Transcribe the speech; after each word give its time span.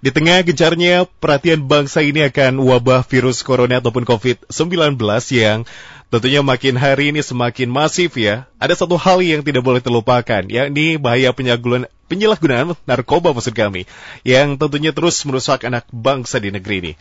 Di 0.00 0.08
tengah 0.08 0.40
gencarnya 0.40 1.04
perhatian 1.04 1.68
bangsa 1.68 2.00
ini 2.00 2.24
akan 2.24 2.56
wabah 2.64 3.04
virus 3.04 3.44
corona 3.44 3.84
ataupun 3.84 4.08
COVID-19 4.08 4.96
yang 5.36 5.68
tentunya 6.08 6.40
makin 6.40 6.80
hari 6.80 7.12
ini 7.12 7.20
semakin 7.20 7.68
masif 7.68 8.16
ya. 8.16 8.48
Ada 8.56 8.80
satu 8.80 8.96
hal 8.96 9.20
yang 9.20 9.44
tidak 9.44 9.60
boleh 9.60 9.84
terlupakan, 9.84 10.40
yakni 10.48 10.96
bahaya 10.96 11.36
penyalahgunaan 11.36 12.80
narkoba 12.88 13.36
maksud 13.36 13.52
kami, 13.52 13.84
yang 14.24 14.56
tentunya 14.56 14.96
terus 14.96 15.20
merusak 15.28 15.68
anak 15.68 15.84
bangsa 15.92 16.40
di 16.40 16.48
negeri 16.48 16.76
ini. 16.80 16.92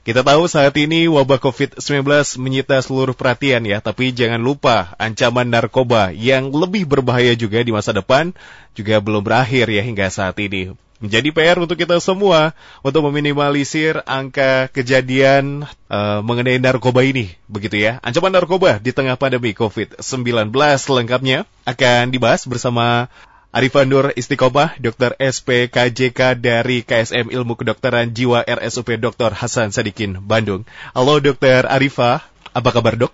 Kita 0.00 0.24
tahu 0.24 0.48
saat 0.48 0.72
ini 0.80 1.12
wabah 1.12 1.44
COVID-19 1.44 2.08
menyita 2.40 2.80
seluruh 2.80 3.12
perhatian 3.12 3.68
ya, 3.68 3.84
tapi 3.84 4.16
jangan 4.16 4.40
lupa 4.40 4.96
ancaman 4.96 5.44
narkoba 5.44 6.08
yang 6.16 6.48
lebih 6.56 6.88
berbahaya 6.88 7.36
juga 7.36 7.60
di 7.60 7.68
masa 7.68 7.92
depan 7.92 8.32
juga 8.72 8.96
belum 8.96 9.20
berakhir 9.20 9.68
ya 9.68 9.84
hingga 9.84 10.08
saat 10.08 10.40
ini. 10.40 10.72
Menjadi 11.00 11.32
PR 11.32 11.56
untuk 11.56 11.80
kita 11.80 11.96
semua 11.96 12.52
untuk 12.84 13.08
meminimalisir 13.08 14.04
angka 14.04 14.68
kejadian 14.68 15.64
uh, 15.88 16.20
mengenai 16.20 16.60
narkoba 16.60 17.00
ini, 17.00 17.32
begitu 17.48 17.80
ya. 17.80 17.96
Ancaman 18.04 18.36
narkoba 18.36 18.76
di 18.76 18.92
tengah 18.92 19.16
pandemi 19.16 19.56
COVID-19 19.56 20.52
lengkapnya 20.92 21.48
akan 21.64 22.12
dibahas 22.12 22.44
bersama 22.44 23.08
Arifan 23.48 23.88
Nur 23.88 24.12
Istiqomah, 24.12 24.76
Dr. 24.76 25.16
SPKJK 25.16 26.36
dari 26.36 26.84
KSM 26.84 27.32
Ilmu 27.32 27.56
Kedokteran 27.56 28.12
Jiwa 28.12 28.44
RSUP 28.44 29.00
Dr. 29.00 29.32
Hasan 29.32 29.72
Sadikin, 29.72 30.20
Bandung. 30.20 30.68
Halo 30.92 31.16
Dr. 31.18 31.64
Arifah, 31.64 32.22
apa 32.52 32.70
kabar 32.76 33.00
dok? 33.00 33.10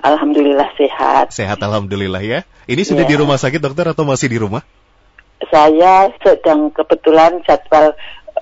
Alhamdulillah 0.00 0.72
sehat. 0.80 1.36
Sehat 1.36 1.60
Alhamdulillah 1.60 2.24
ya. 2.24 2.48
Ini 2.64 2.80
sudah 2.80 3.04
ya. 3.04 3.10
di 3.12 3.16
rumah 3.20 3.36
sakit 3.36 3.60
dokter 3.60 3.92
atau 3.92 4.08
masih 4.08 4.32
di 4.32 4.40
rumah? 4.40 4.64
Saya 5.52 6.10
sedang 6.24 6.72
kebetulan 6.72 7.44
jadwal 7.44 7.92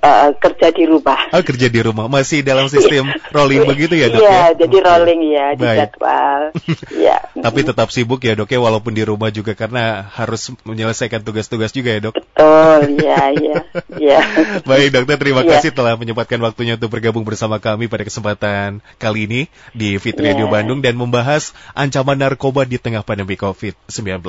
uh, 0.00 0.30
kerja 0.38 0.70
di 0.70 0.84
rumah. 0.86 1.18
Oh, 1.34 1.42
kerja 1.42 1.66
di 1.72 1.80
rumah. 1.82 2.06
Masih 2.06 2.44
dalam 2.44 2.68
sistem 2.70 3.10
rolling 3.36 3.64
begitu 3.66 3.98
ya, 3.98 4.08
Dok 4.12 4.20
Iya, 4.22 4.30
ya? 4.30 4.44
jadi 4.64 4.76
rolling 4.84 5.20
ya 5.32 5.46
di 5.56 5.64
Baik. 5.64 5.78
jadwal. 5.80 6.40
ya. 7.06 7.18
Tapi 7.44 7.60
tetap 7.60 7.92
sibuk 7.92 8.24
ya, 8.24 8.32
Dok 8.32 8.48
ya, 8.48 8.56
walaupun 8.56 8.96
di 8.96 9.04
rumah 9.04 9.28
juga 9.28 9.52
karena 9.52 10.08
harus 10.16 10.48
menyelesaikan 10.64 11.20
tugas-tugas 11.20 11.76
juga 11.76 11.92
ya, 11.92 12.00
Dok. 12.08 12.16
Betul, 12.16 12.80
iya, 13.04 13.20
iya. 13.36 13.56
ya. 14.00 14.20
Baik, 14.70 14.96
Dokter, 14.96 15.20
terima 15.20 15.44
ya. 15.44 15.60
kasih 15.60 15.76
telah 15.76 15.92
menyempatkan 16.00 16.40
waktunya 16.40 16.80
untuk 16.80 16.88
bergabung 16.88 17.20
bersama 17.20 17.60
kami 17.60 17.84
pada 17.92 18.08
kesempatan 18.08 18.80
kali 18.96 19.28
ini 19.28 19.40
di 19.76 20.00
Fit 20.00 20.16
Radio 20.16 20.48
ya. 20.48 20.52
Bandung 20.56 20.80
dan 20.80 20.96
membahas 20.96 21.52
ancaman 21.76 22.16
narkoba 22.16 22.64
di 22.64 22.80
tengah 22.80 23.04
pandemi 23.04 23.36
COVID-19. 23.36 24.24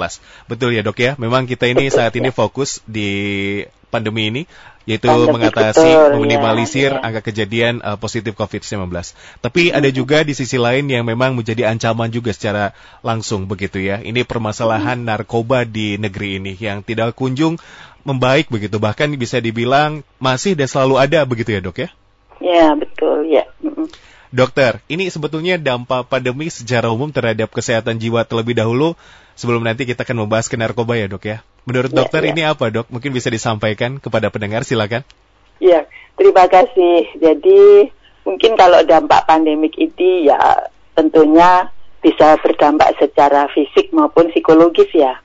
Betul 0.52 0.75
ya, 0.75 0.83
Dok 0.83 1.00
ya? 1.00 1.16
Memang 1.16 1.47
kita 1.47 1.72
ini 1.72 1.88
saat 1.88 2.11
ini 2.19 2.35
fokus 2.35 2.83
di 2.83 3.63
pandemi 3.95 4.27
ini 4.27 4.43
yaitu 4.85 5.09
Pandemi 5.09 5.41
mengatasi 5.41 5.81
betul, 5.81 6.09
meminimalisir 6.13 6.91
ya, 6.93 7.01
ya. 7.01 7.05
angka 7.09 7.21
kejadian 7.25 7.81
uh, 7.81 7.97
positif 7.97 8.38
COVID-19. 8.38 8.85
Tapi 9.41 9.61
hmm. 9.69 9.77
ada 9.81 9.89
juga 9.89 10.21
di 10.21 10.38
sisi 10.38 10.61
lain 10.61 10.85
yang 10.85 11.01
memang 11.01 11.33
menjadi 11.33 11.73
ancaman 11.73 12.13
juga 12.13 12.29
secara 12.31 12.77
langsung 13.01 13.49
begitu 13.49 13.81
ya. 13.81 13.97
Ini 14.03 14.27
permasalahan 14.29 15.01
hmm. 15.01 15.07
narkoba 15.09 15.66
di 15.66 15.97
negeri 15.97 16.38
ini 16.38 16.53
yang 16.59 16.85
tidak 16.85 17.17
kunjung 17.17 17.57
membaik 18.05 18.53
begitu. 18.53 18.77
Bahkan 18.77 19.17
bisa 19.17 19.41
dibilang 19.41 20.05
masih 20.21 20.53
dan 20.53 20.69
selalu 20.69 21.01
ada 21.01 21.25
begitu 21.25 21.57
ya, 21.57 21.61
Dok 21.66 21.77
ya? 21.81 21.89
Ya, 22.38 22.67
betul 22.77 23.25
ya. 23.25 23.49
Hmm. 23.66 23.89
Dokter, 24.29 24.83
ini 24.91 25.07
sebetulnya 25.09 25.55
dampak 25.57 26.11
pandemi 26.11 26.51
secara 26.51 26.91
umum 26.91 27.09
terhadap 27.09 27.49
kesehatan 27.49 27.97
jiwa 27.97 28.27
terlebih 28.27 28.53
dahulu 28.53 28.93
sebelum 29.36 29.61
nanti 29.61 29.83
kita 29.83 30.08
akan 30.08 30.25
membahas 30.25 30.47
ke 30.47 30.55
narkoba 30.55 30.95
ya 30.95 31.08
dok 31.11 31.23
ya. 31.28 31.38
Menurut 31.67 31.91
ya, 31.91 31.97
dokter 32.03 32.22
ya. 32.25 32.30
ini 32.31 32.41
apa 32.47 32.72
dok? 32.72 32.88
Mungkin 32.89 33.11
bisa 33.11 33.28
disampaikan 33.30 34.00
kepada 34.00 34.31
pendengar 34.31 34.64
silakan. 34.64 35.03
Iya, 35.59 35.88
terima 36.16 36.47
kasih. 36.47 37.16
Jadi 37.19 37.91
mungkin 38.25 38.58
kalau 38.58 38.81
dampak 38.83 39.30
pandemik 39.30 39.78
ini 39.78 40.28
ya 40.31 40.67
tentunya 40.97 41.69
bisa 42.00 42.38
berdampak 42.41 42.95
secara 43.02 43.50
fisik 43.52 43.91
maupun 43.91 44.31
psikologis 44.31 44.90
ya. 44.94 45.19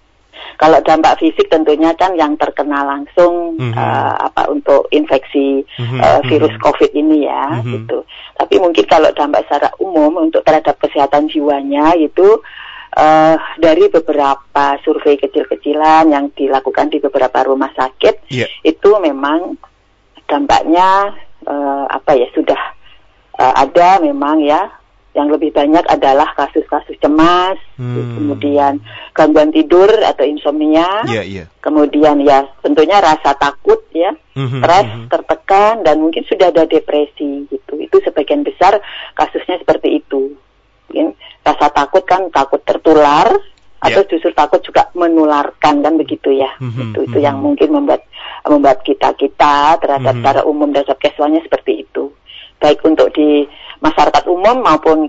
Kalau 0.57 0.81
dampak 0.81 1.21
fisik 1.21 1.53
tentunya 1.53 1.93
kan 1.97 2.17
yang 2.17 2.37
terkena 2.41 2.85
langsung 2.85 3.61
mm 3.61 3.73
-hmm. 3.73 3.77
uh, 3.77 4.15
apa 4.29 4.49
untuk 4.49 4.89
infeksi 4.89 5.65
mm 5.65 5.85
-hmm. 5.85 6.01
uh, 6.01 6.21
virus 6.25 6.53
mm 6.53 6.61
-hmm. 6.61 6.67
COVID 6.69 6.91
ini 6.97 7.19
ya, 7.29 7.45
mm 7.49 7.61
-hmm. 7.61 7.73
gitu. 7.77 7.99
Tapi 8.41 8.55
mungkin 8.57 8.85
kalau 8.89 9.13
dampak 9.13 9.45
secara 9.45 9.69
umum 9.77 10.17
untuk 10.17 10.41
terhadap 10.45 10.81
kesehatan 10.81 11.29
jiwanya 11.29 11.93
itu 11.97 12.41
uh, 12.97 13.37
dari 13.59 13.87
beberapa 13.93 14.65
survei 14.83 15.19
kecil-kecilan 15.21 16.11
yang 16.11 16.33
dilakukan 16.35 16.91
di 16.91 16.99
beberapa 16.99 17.47
rumah 17.47 17.71
sakit 17.75 18.31
yeah. 18.33 18.49
itu 18.63 18.91
memang 18.99 19.59
dampaknya 20.27 21.15
uh, 21.47 21.87
apa 21.91 22.15
ya 22.15 22.29
sudah 22.35 22.61
uh, 23.39 23.55
ada 23.59 23.99
memang 24.03 24.43
ya 24.43 24.71
yang 25.11 25.27
lebih 25.27 25.51
banyak 25.51 25.83
adalah 25.91 26.31
kasus-kasus 26.39 26.95
cemas, 27.03 27.59
hmm. 27.75 28.15
kemudian 28.15 28.79
gangguan 29.11 29.51
tidur 29.51 29.91
atau 29.91 30.23
insomnia, 30.23 31.03
yeah, 31.11 31.27
yeah. 31.27 31.47
kemudian 31.59 32.23
ya 32.23 32.47
tentunya 32.63 33.03
rasa 33.03 33.35
takut 33.35 33.83
ya, 33.91 34.15
mm-hmm, 34.39 34.63
stres, 34.63 34.87
mm-hmm. 34.87 35.09
tertekan 35.11 35.83
dan 35.83 35.99
mungkin 35.99 36.23
sudah 36.31 36.55
ada 36.55 36.63
depresi 36.63 37.43
gitu. 37.51 37.75
Itu 37.83 37.99
sebagian 38.07 38.47
besar 38.47 38.79
kasusnya 39.19 39.59
seperti 39.59 39.99
itu. 39.99 40.39
Mungkin 40.91 41.15
rasa 41.47 41.71
takut 41.71 42.03
kan 42.03 42.35
takut 42.35 42.59
tertular 42.67 43.31
yeah. 43.31 43.95
atau 43.95 44.03
justru 44.11 44.35
takut 44.35 44.59
juga 44.59 44.91
menularkan 44.99 45.87
kan 45.87 45.95
begitu 45.95 46.35
ya. 46.35 46.51
Mm-hmm, 46.59 46.83
itu 46.83 46.99
itu 47.07 47.11
mm-hmm. 47.15 47.27
yang 47.31 47.39
mungkin 47.39 47.69
membuat 47.71 48.03
membuat 48.43 48.83
kita 48.83 49.15
kita 49.15 49.79
terhadap 49.79 50.03
mm-hmm. 50.03 50.19
secara 50.27 50.41
umum 50.43 50.75
dan 50.75 50.83
casualnya 50.83 51.47
seperti 51.47 51.87
itu. 51.87 52.11
Baik 52.59 52.83
untuk 52.83 53.15
di 53.15 53.47
masyarakat 53.79 54.27
umum 54.27 54.67
maupun 54.67 55.07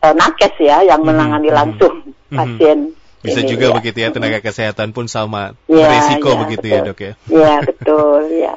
uh, 0.00 0.14
nakes 0.16 0.56
ya 0.64 0.80
yang 0.88 1.04
mhm, 1.04 1.12
menangani 1.12 1.52
mm-hmm. 1.52 1.60
langsung 1.60 1.94
mm-hmm. 2.08 2.38
pasien. 2.40 2.78
Bisa 3.18 3.42
ini, 3.42 3.50
juga 3.50 3.66
ya. 3.68 3.74
begitu 3.74 3.98
ya 3.98 4.08
tenaga 4.14 4.38
kesehatan 4.38 4.94
pun 4.94 5.10
sama 5.10 5.58
ya, 5.66 5.90
beresiko 5.90 6.30
ya, 6.32 6.38
begitu 6.38 6.66
ya, 6.70 6.78
betul. 6.78 6.78
ya 6.78 6.88
dok 6.88 6.98
ya. 6.98 7.12
Iya 7.28 7.54
betul 7.66 8.22
ya. 8.30 8.54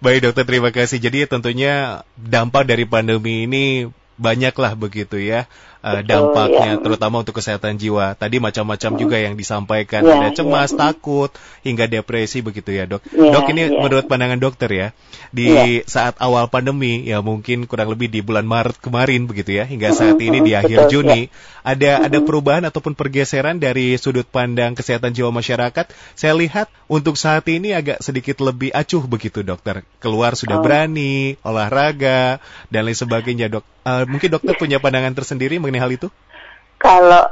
Baik 0.00 0.18
dokter 0.24 0.44
terima 0.46 0.70
kasih. 0.70 1.02
Jadi 1.02 1.26
tentunya 1.26 2.06
dampak 2.14 2.70
dari 2.70 2.86
pandemi 2.86 3.50
ini 3.50 3.90
banyaklah 4.14 4.78
begitu 4.78 5.18
ya 5.18 5.50
uh, 5.84 6.00
dampaknya 6.04 6.76
ya. 6.76 6.80
terutama 6.80 7.20
untuk 7.20 7.36
kesehatan 7.36 7.76
jiwa. 7.76 8.16
Tadi 8.16 8.36
macam-macam 8.40 8.90
juga 8.96 9.16
yang 9.16 9.34
disampaikan 9.36 10.04
ya, 10.04 10.12
ada 10.16 10.28
ya. 10.32 10.36
cemas, 10.36 10.70
ya. 10.72 10.88
takut 10.88 11.30
hingga 11.64 11.88
depresi 11.88 12.40
begitu 12.40 12.72
ya, 12.72 12.84
Dok. 12.88 13.02
Ya, 13.12 13.32
dok 13.34 13.48
ini 13.52 13.62
ya. 13.68 13.80
menurut 13.80 14.06
pandangan 14.08 14.40
dokter 14.40 14.70
ya, 14.70 14.88
di 15.30 15.52
ya. 15.52 15.84
saat 15.86 16.18
awal 16.18 16.50
pandemi 16.50 17.06
ya 17.06 17.22
mungkin 17.22 17.64
kurang 17.70 17.92
lebih 17.92 18.10
di 18.10 18.20
bulan 18.20 18.44
Maret 18.44 18.82
kemarin 18.82 19.30
begitu 19.30 19.56
ya 19.56 19.64
hingga 19.64 19.94
saat 19.94 20.18
ini 20.18 20.42
di 20.42 20.52
akhir 20.58 20.86
Betul, 20.86 20.90
Juni 21.06 21.20
ya. 21.26 21.32
ada 21.62 21.90
ada 22.10 22.18
perubahan 22.22 22.64
ataupun 22.66 22.98
pergeseran 22.98 23.62
dari 23.62 23.94
sudut 23.94 24.26
pandang 24.26 24.74
kesehatan 24.74 25.14
jiwa 25.14 25.30
masyarakat. 25.30 25.86
Saya 26.16 26.34
lihat 26.34 26.66
untuk 26.90 27.14
saat 27.14 27.46
ini 27.46 27.70
agak 27.70 28.02
sedikit 28.02 28.42
lebih 28.42 28.74
acuh 28.74 29.06
begitu, 29.06 29.46
Dokter. 29.46 29.86
Keluar 30.02 30.34
sudah 30.34 30.58
oh. 30.58 30.64
berani, 30.64 31.38
olahraga 31.46 32.42
dan 32.68 32.88
lain 32.88 32.98
sebagainya, 32.98 33.46
Dok. 33.52 33.64
Uh, 33.80 34.04
mungkin 34.04 34.28
dokter 34.28 34.52
punya 34.60 34.76
pandangan 34.76 35.16
tersendiri 35.16 35.56
mengenai 35.70 35.86
hal 35.86 35.92
itu? 35.94 36.08
Kalau 36.76 37.24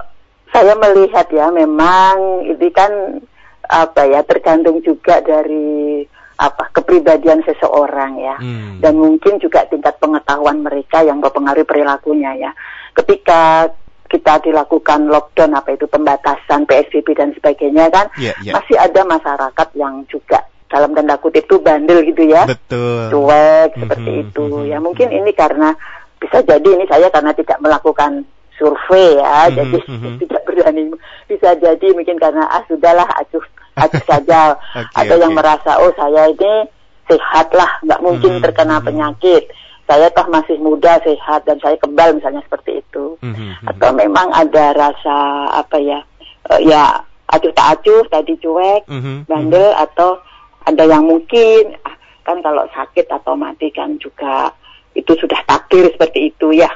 saya 0.53 0.75
melihat 0.79 1.27
ya 1.29 1.51
memang 1.53 2.47
ini 2.47 2.69
kan 2.73 3.21
apa 3.69 4.09
ya 4.09 4.25
tergantung 4.25 4.81
juga 4.81 5.21
dari 5.21 6.07
apa 6.39 6.71
kepribadian 6.71 7.43
seseorang 7.43 8.17
ya 8.23 8.37
hmm. 8.39 8.79
dan 8.81 8.95
mungkin 8.95 9.43
juga 9.43 9.67
tingkat 9.67 9.99
pengetahuan 9.99 10.63
mereka 10.63 11.03
yang 11.03 11.19
mempengaruhi 11.19 11.67
perilakunya 11.67 12.31
ya 12.39 12.51
ketika 12.95 13.69
kita 14.09 14.41
dilakukan 14.41 15.11
lockdown 15.11 15.53
apa 15.53 15.77
itu 15.77 15.85
pembatasan 15.91 16.65
PSBB 16.65 17.13
dan 17.13 17.35
sebagainya 17.37 17.91
kan 17.93 18.07
yeah, 18.17 18.33
yeah. 18.41 18.57
masih 18.57 18.79
ada 18.79 19.05
masyarakat 19.05 19.69
yang 19.77 20.07
juga 20.09 20.47
dalam 20.71 20.95
tanda 20.95 21.19
kutip 21.19 21.45
itu 21.45 21.59
bandel 21.61 22.07
gitu 22.07 22.23
ya 22.29 22.47
betul 22.47 23.09
cuek 23.13 23.75
seperti 23.77 24.09
mm 24.09 24.17
-hmm, 24.17 24.25
itu 24.31 24.45
mm 24.47 24.53
-hmm. 24.55 24.71
ya 24.71 24.79
mungkin 24.79 25.09
ini 25.11 25.31
karena 25.35 25.75
bisa 26.19 26.39
jadi 26.43 26.69
ini 26.75 26.85
saya 26.91 27.07
karena 27.11 27.33
tidak 27.35 27.59
melakukan 27.63 28.27
survei 28.59 29.17
ya, 29.17 29.47
mm-hmm, 29.47 29.57
jadi 29.57 29.79
mm-hmm. 29.87 30.15
tidak 30.27 30.43
berani. 30.45 30.83
Bisa 31.31 31.49
jadi 31.57 31.89
mungkin 31.95 32.19
karena 32.19 32.45
ah 32.51 32.63
sudahlah 32.67 33.07
acuh 33.23 33.45
acuh 33.79 34.03
saja. 34.05 34.59
okay, 34.75 34.95
Ada 34.99 35.15
okay. 35.15 35.23
yang 35.23 35.33
merasa 35.33 35.79
oh 35.79 35.95
saya 35.95 36.29
ini 36.29 36.67
sehat 37.09 37.55
lah, 37.55 37.71
nggak 37.87 38.03
mungkin 38.03 38.31
mm-hmm, 38.37 38.45
terkena 38.45 38.83
mm-hmm. 38.83 38.89
penyakit. 38.91 39.45
Saya 39.89 40.13
toh 40.13 40.29
masih 40.29 40.61
muda, 40.61 41.01
sehat 41.01 41.49
dan 41.49 41.57
saya 41.65 41.81
kebal 41.81 42.13
misalnya 42.13 42.45
seperti 42.45 42.85
itu. 42.85 43.17
Mm-hmm. 43.25 43.73
Atau 43.73 43.91
memang 43.97 44.29
ada 44.37 44.77
rasa 44.77 45.49
apa 45.49 45.81
ya, 45.81 46.05
uh, 46.53 46.61
ya 46.61 47.01
acuh 47.33 47.53
tak 47.57 47.81
acuh 47.81 48.05
tadi 48.13 48.37
cuek, 48.37 48.85
mm-hmm. 48.85 49.25
bandel 49.25 49.73
mm-hmm. 49.73 49.85
atau 49.89 50.21
ada 50.69 50.85
yang 50.85 51.09
mungkin 51.09 51.73
ah, 51.89 51.97
kan 52.29 52.45
kalau 52.45 52.69
sakit 52.77 53.09
atau 53.09 53.33
mati 53.33 53.73
kan 53.73 53.97
juga 53.97 54.53
itu 54.99 55.13
sudah 55.15 55.47
takdir 55.47 55.95
seperti 55.95 56.35
itu 56.35 56.51
ya. 56.51 56.71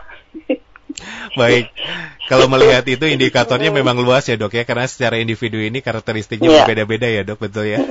Baik. 1.41 1.73
Kalau 2.31 2.47
melihat 2.47 2.87
itu 2.87 3.03
indikatornya 3.05 3.75
memang 3.75 3.99
luas 3.99 4.25
ya 4.25 4.39
dok 4.39 4.55
ya, 4.55 4.63
karena 4.63 4.87
secara 4.87 5.19
individu 5.19 5.59
ini 5.59 5.83
karakteristiknya 5.83 6.49
yeah. 6.49 6.59
berbeda-beda 6.65 7.09
ya 7.11 7.23
dok, 7.27 7.45
betul 7.45 7.67
ya? 7.67 7.83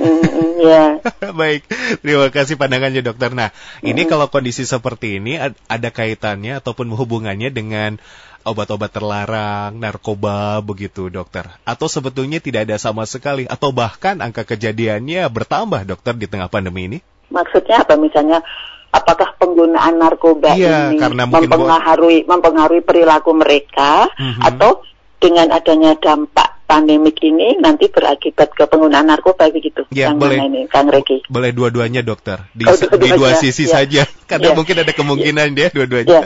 Ya. 0.58 0.98
Baik, 1.40 1.68
terima 2.00 2.26
kasih 2.32 2.56
pandangannya 2.56 3.04
dokter. 3.04 3.30
Nah, 3.30 3.52
ini 3.84 4.08
kalau 4.08 4.26
kondisi 4.32 4.64
seperti 4.64 5.20
ini 5.20 5.36
ada 5.68 5.88
kaitannya 5.92 6.58
ataupun 6.58 6.90
hubungannya 6.90 7.52
dengan 7.52 8.00
obat-obat 8.42 8.90
terlarang, 8.90 9.78
narkoba 9.78 10.58
begitu 10.64 11.06
dokter? 11.12 11.46
Atau 11.62 11.86
sebetulnya 11.86 12.42
tidak 12.42 12.66
ada 12.66 12.76
sama 12.80 13.06
sekali 13.06 13.46
atau 13.46 13.70
bahkan 13.70 14.18
angka 14.18 14.42
kejadiannya 14.42 15.22
bertambah 15.30 15.86
dokter 15.86 16.18
di 16.18 16.26
tengah 16.26 16.50
pandemi 16.50 16.90
ini? 16.90 16.98
Maksudnya 17.32 17.86
apa 17.86 17.96
misalnya 17.96 18.44
apakah 18.92 19.34
penggunaan 19.40 19.96
narkoba 19.96 20.52
iya, 20.52 20.92
ini 20.92 21.00
karena 21.00 21.24
mempengaruhi 21.24 22.28
mempengaruhi 22.28 22.84
perilaku 22.84 23.32
mereka 23.32 24.12
mm-hmm. 24.12 24.44
atau 24.44 24.84
dengan 25.16 25.48
adanya 25.54 25.96
dampak 25.96 26.62
pandemik 26.68 27.20
ini 27.24 27.60
nanti 27.60 27.88
berakibat 27.92 28.56
ke 28.56 28.64
penggunaan 28.64 29.06
narkoba 29.06 29.52
begitu. 29.52 29.84
Ya, 29.92 30.10
boleh. 30.16 30.40
Ini, 30.40 30.66
Kang 30.72 30.88
Reki. 30.88 31.28
Boleh 31.28 31.52
dua-duanya, 31.52 32.00
dokter. 32.00 32.48
Di, 32.56 32.64
oh, 32.64 32.72
dua, 32.72 32.96
di 32.96 33.08
dua 33.12 33.30
sisi 33.36 33.68
ya. 33.68 33.76
saja. 33.76 34.02
Karena 34.24 34.50
ya. 34.50 34.54
mungkin 34.56 34.80
ada 34.80 34.92
kemungkinan 34.96 35.52
ya, 35.52 35.68
ya 35.68 35.70
dua-duanya. 35.70 36.10
Ya. 36.10 36.22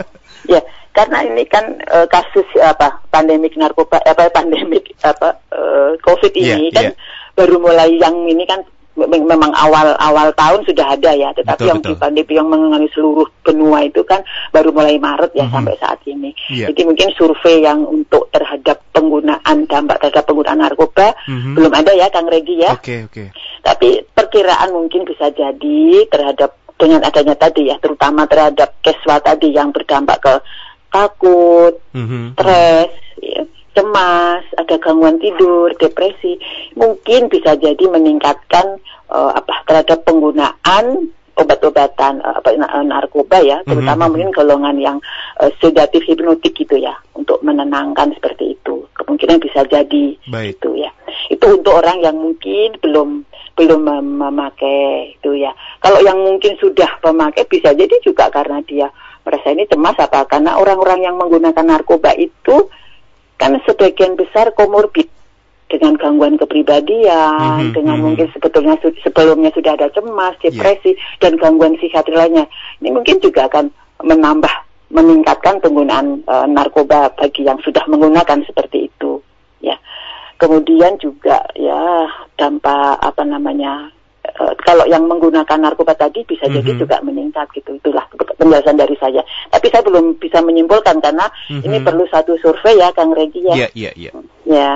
ya, 0.47 0.61
karena 0.97 1.19
ini 1.29 1.45
kan 1.45 1.77
uh, 1.93 2.09
kasus 2.09 2.49
apa 2.57 3.05
pandemik 3.13 3.53
narkoba 3.61 4.01
apa 4.01 4.33
pandemik 4.33 4.97
apa 5.05 5.45
uh, 5.53 5.93
COVID 6.01 6.33
iya, 6.33 6.57
ini 6.57 6.73
yeah, 6.73 6.73
kan 6.73 6.85
yeah. 6.89 6.95
baru 7.37 7.61
mulai 7.61 8.01
yang 8.01 8.17
ini 8.25 8.49
kan 8.49 8.65
memang 9.05 9.53
awal 9.53 9.93
awal 10.01 10.33
tahun 10.33 10.65
sudah 10.65 10.97
ada 10.97 11.13
ya, 11.13 11.31
tetapi 11.37 11.61
betul, 11.61 11.69
yang 11.69 11.81
betul. 11.85 11.97
pandemi 12.01 12.33
yang 12.33 12.49
mengenai 12.49 12.89
seluruh 12.97 13.29
benua 13.45 13.85
itu 13.85 14.01
kan 14.09 14.25
baru 14.51 14.73
mulai 14.73 14.97
Maret 14.97 15.37
ya 15.37 15.45
mm 15.45 15.53
-hmm. 15.53 15.55
sampai 15.61 15.75
saat 15.77 16.01
ini. 16.09 16.31
Yeah. 16.49 16.73
Jadi 16.73 16.81
mungkin 16.89 17.09
survei 17.13 17.61
yang 17.61 17.85
untuk 17.85 18.33
terhadap 18.33 18.81
penggunaan 18.97 19.69
dampak 19.69 20.01
terhadap 20.01 20.25
penggunaan 20.25 20.59
narkoba 20.65 21.13
mm 21.29 21.37
-hmm. 21.37 21.55
belum 21.61 21.73
ada 21.77 21.93
ya, 21.93 22.07
Kang 22.09 22.29
Regi 22.33 22.57
ya. 22.65 22.73
Oke 22.73 22.81
okay, 22.81 22.99
oke. 23.05 23.13
Okay. 23.13 23.29
Tapi 23.61 23.89
perkiraan 24.17 24.73
mungkin 24.73 25.05
bisa 25.05 25.29
jadi 25.29 25.81
terhadap 26.09 26.57
dengan 26.81 27.05
adanya 27.05 27.37
tadi 27.37 27.69
ya, 27.69 27.77
terutama 27.77 28.25
terhadap 28.25 28.81
keswa 28.81 29.21
tadi 29.21 29.53
yang 29.53 29.73
berdampak 29.73 30.19
ke 30.25 30.35
takut, 30.89 31.77
mm 31.93 32.05
-hmm. 32.09 32.25
stres, 32.37 32.93
ya 33.21 33.45
cemas, 33.77 34.43
ada 34.57 34.81
gangguan 34.81 35.21
tidur, 35.21 35.69
depresi, 35.77 36.41
mungkin 36.73 37.29
bisa 37.29 37.53
jadi 37.61 37.85
meningkatkan 37.85 38.81
uh, 39.13 39.37
apa 39.37 39.61
terhadap 39.69 40.01
penggunaan 40.09 41.13
obat-obatan 41.37 42.25
uh, 42.25 42.41
apa 42.41 42.57
narkoba 42.81 43.45
ya, 43.45 43.61
mhm, 43.61 43.69
terutama 43.69 43.93
mm 43.93 44.01
-hmm. 44.01 44.11
mungkin 44.17 44.31
golongan 44.33 44.77
yang 44.81 44.97
uh, 45.37 45.53
sedatif 45.61 46.01
hipnotik 46.09 46.57
gitu 46.57 46.81
ya, 46.81 46.97
untuk 47.13 47.45
menenangkan 47.45 48.17
seperti 48.17 48.57
itu. 48.57 48.89
Kemungkinan 48.97 49.37
bisa 49.45 49.61
jadi 49.69 50.17
Baik. 50.33 50.57
itu 50.57 50.81
ya. 50.81 50.91
Itu 51.29 51.61
untuk 51.61 51.77
orang 51.77 52.01
yang 52.01 52.17
mungkin 52.17 52.81
belum 52.81 53.29
belum 53.57 53.81
mem 53.85 54.07
memakai 54.21 55.17
itu 55.21 55.37
ya. 55.37 55.53
Kalau 55.81 56.01
yang 56.01 56.17
mungkin 56.17 56.57
sudah 56.57 56.89
memakai 57.05 57.45
bisa 57.49 57.77
jadi 57.77 57.97
juga 58.01 58.33
karena 58.33 58.61
dia 58.65 58.89
merasa 59.25 59.51
ini 59.51 59.67
cemas 59.67 59.99
apa 59.99 60.23
karena 60.29 60.55
orang-orang 60.55 61.03
yang 61.03 61.17
menggunakan 61.19 61.67
narkoba 61.67 62.15
itu 62.15 62.71
kan 63.37 63.57
sebagian 63.65 64.17
besar 64.17 64.53
komorbid 64.57 65.09
dengan 65.67 65.99
gangguan 65.99 66.39
kepribadian, 66.39 67.73
mm-hmm, 67.73 67.75
dengan 67.75 67.99
mm-hmm. 67.99 68.05
mungkin 68.07 68.29
sebetulnya 68.31 68.79
sebelumnya 69.03 69.51
sudah 69.51 69.75
ada 69.75 69.91
cemas, 69.91 70.39
iya. 70.39 70.55
depresi 70.55 70.95
yeah. 70.95 71.19
dan 71.19 71.33
gangguan 71.37 71.75
psikiatri 71.75 72.15
lainnya. 72.15 72.47
Ini 72.79 72.95
mungkin 72.95 73.19
juga 73.19 73.51
akan 73.51 73.75
menambah 74.07 74.55
meningkatkan 74.95 75.59
penggunaan 75.59 76.23
uh, 76.31 76.47
narkoba 76.47 77.11
bagi 77.19 77.43
yang 77.43 77.59
sudah 77.67 77.83
menggunakan 77.91 78.47
seperti 78.47 78.87
itu, 78.87 79.19
ya. 79.59 79.75
Kemudian 80.39 81.01
juga 81.03 81.43
ya 81.57 82.07
dampak 82.37 83.01
apa 83.01 83.25
namanya 83.25 83.91
uh, 84.41 84.53
kalau 84.63 84.85
yang 84.89 85.05
menggunakan 85.09 85.59
narkoba 85.59 85.97
tadi 85.97 86.23
bisa 86.25 86.47
mm 86.47 86.51
-hmm. 86.53 86.59
jadi 86.63 86.71
mhm. 86.73 86.81
juga 86.81 86.97
meningkat 87.03 87.47
gitu. 87.57 87.71
Itulah 87.77 88.05
penjelasan 88.37 88.77
dari 88.77 88.97
saya. 89.01 89.23
Tapi 89.51 89.67
saya 89.73 89.83
belum 89.85 90.21
bisa 90.21 90.41
menyimpulkan 90.45 91.01
karena 91.01 91.27
mm 91.29 91.61
-hmm. 91.61 91.67
ini 91.67 91.79
perlu 91.83 92.05
satu 92.09 92.37
survei 92.41 92.81
ya 92.81 92.93
Kang 92.93 93.13
Regi 93.17 93.45
ya. 93.45 93.55
Iya, 93.55 93.69
iya, 93.75 93.91
iya. 93.97 94.11
Ya. 94.47 94.71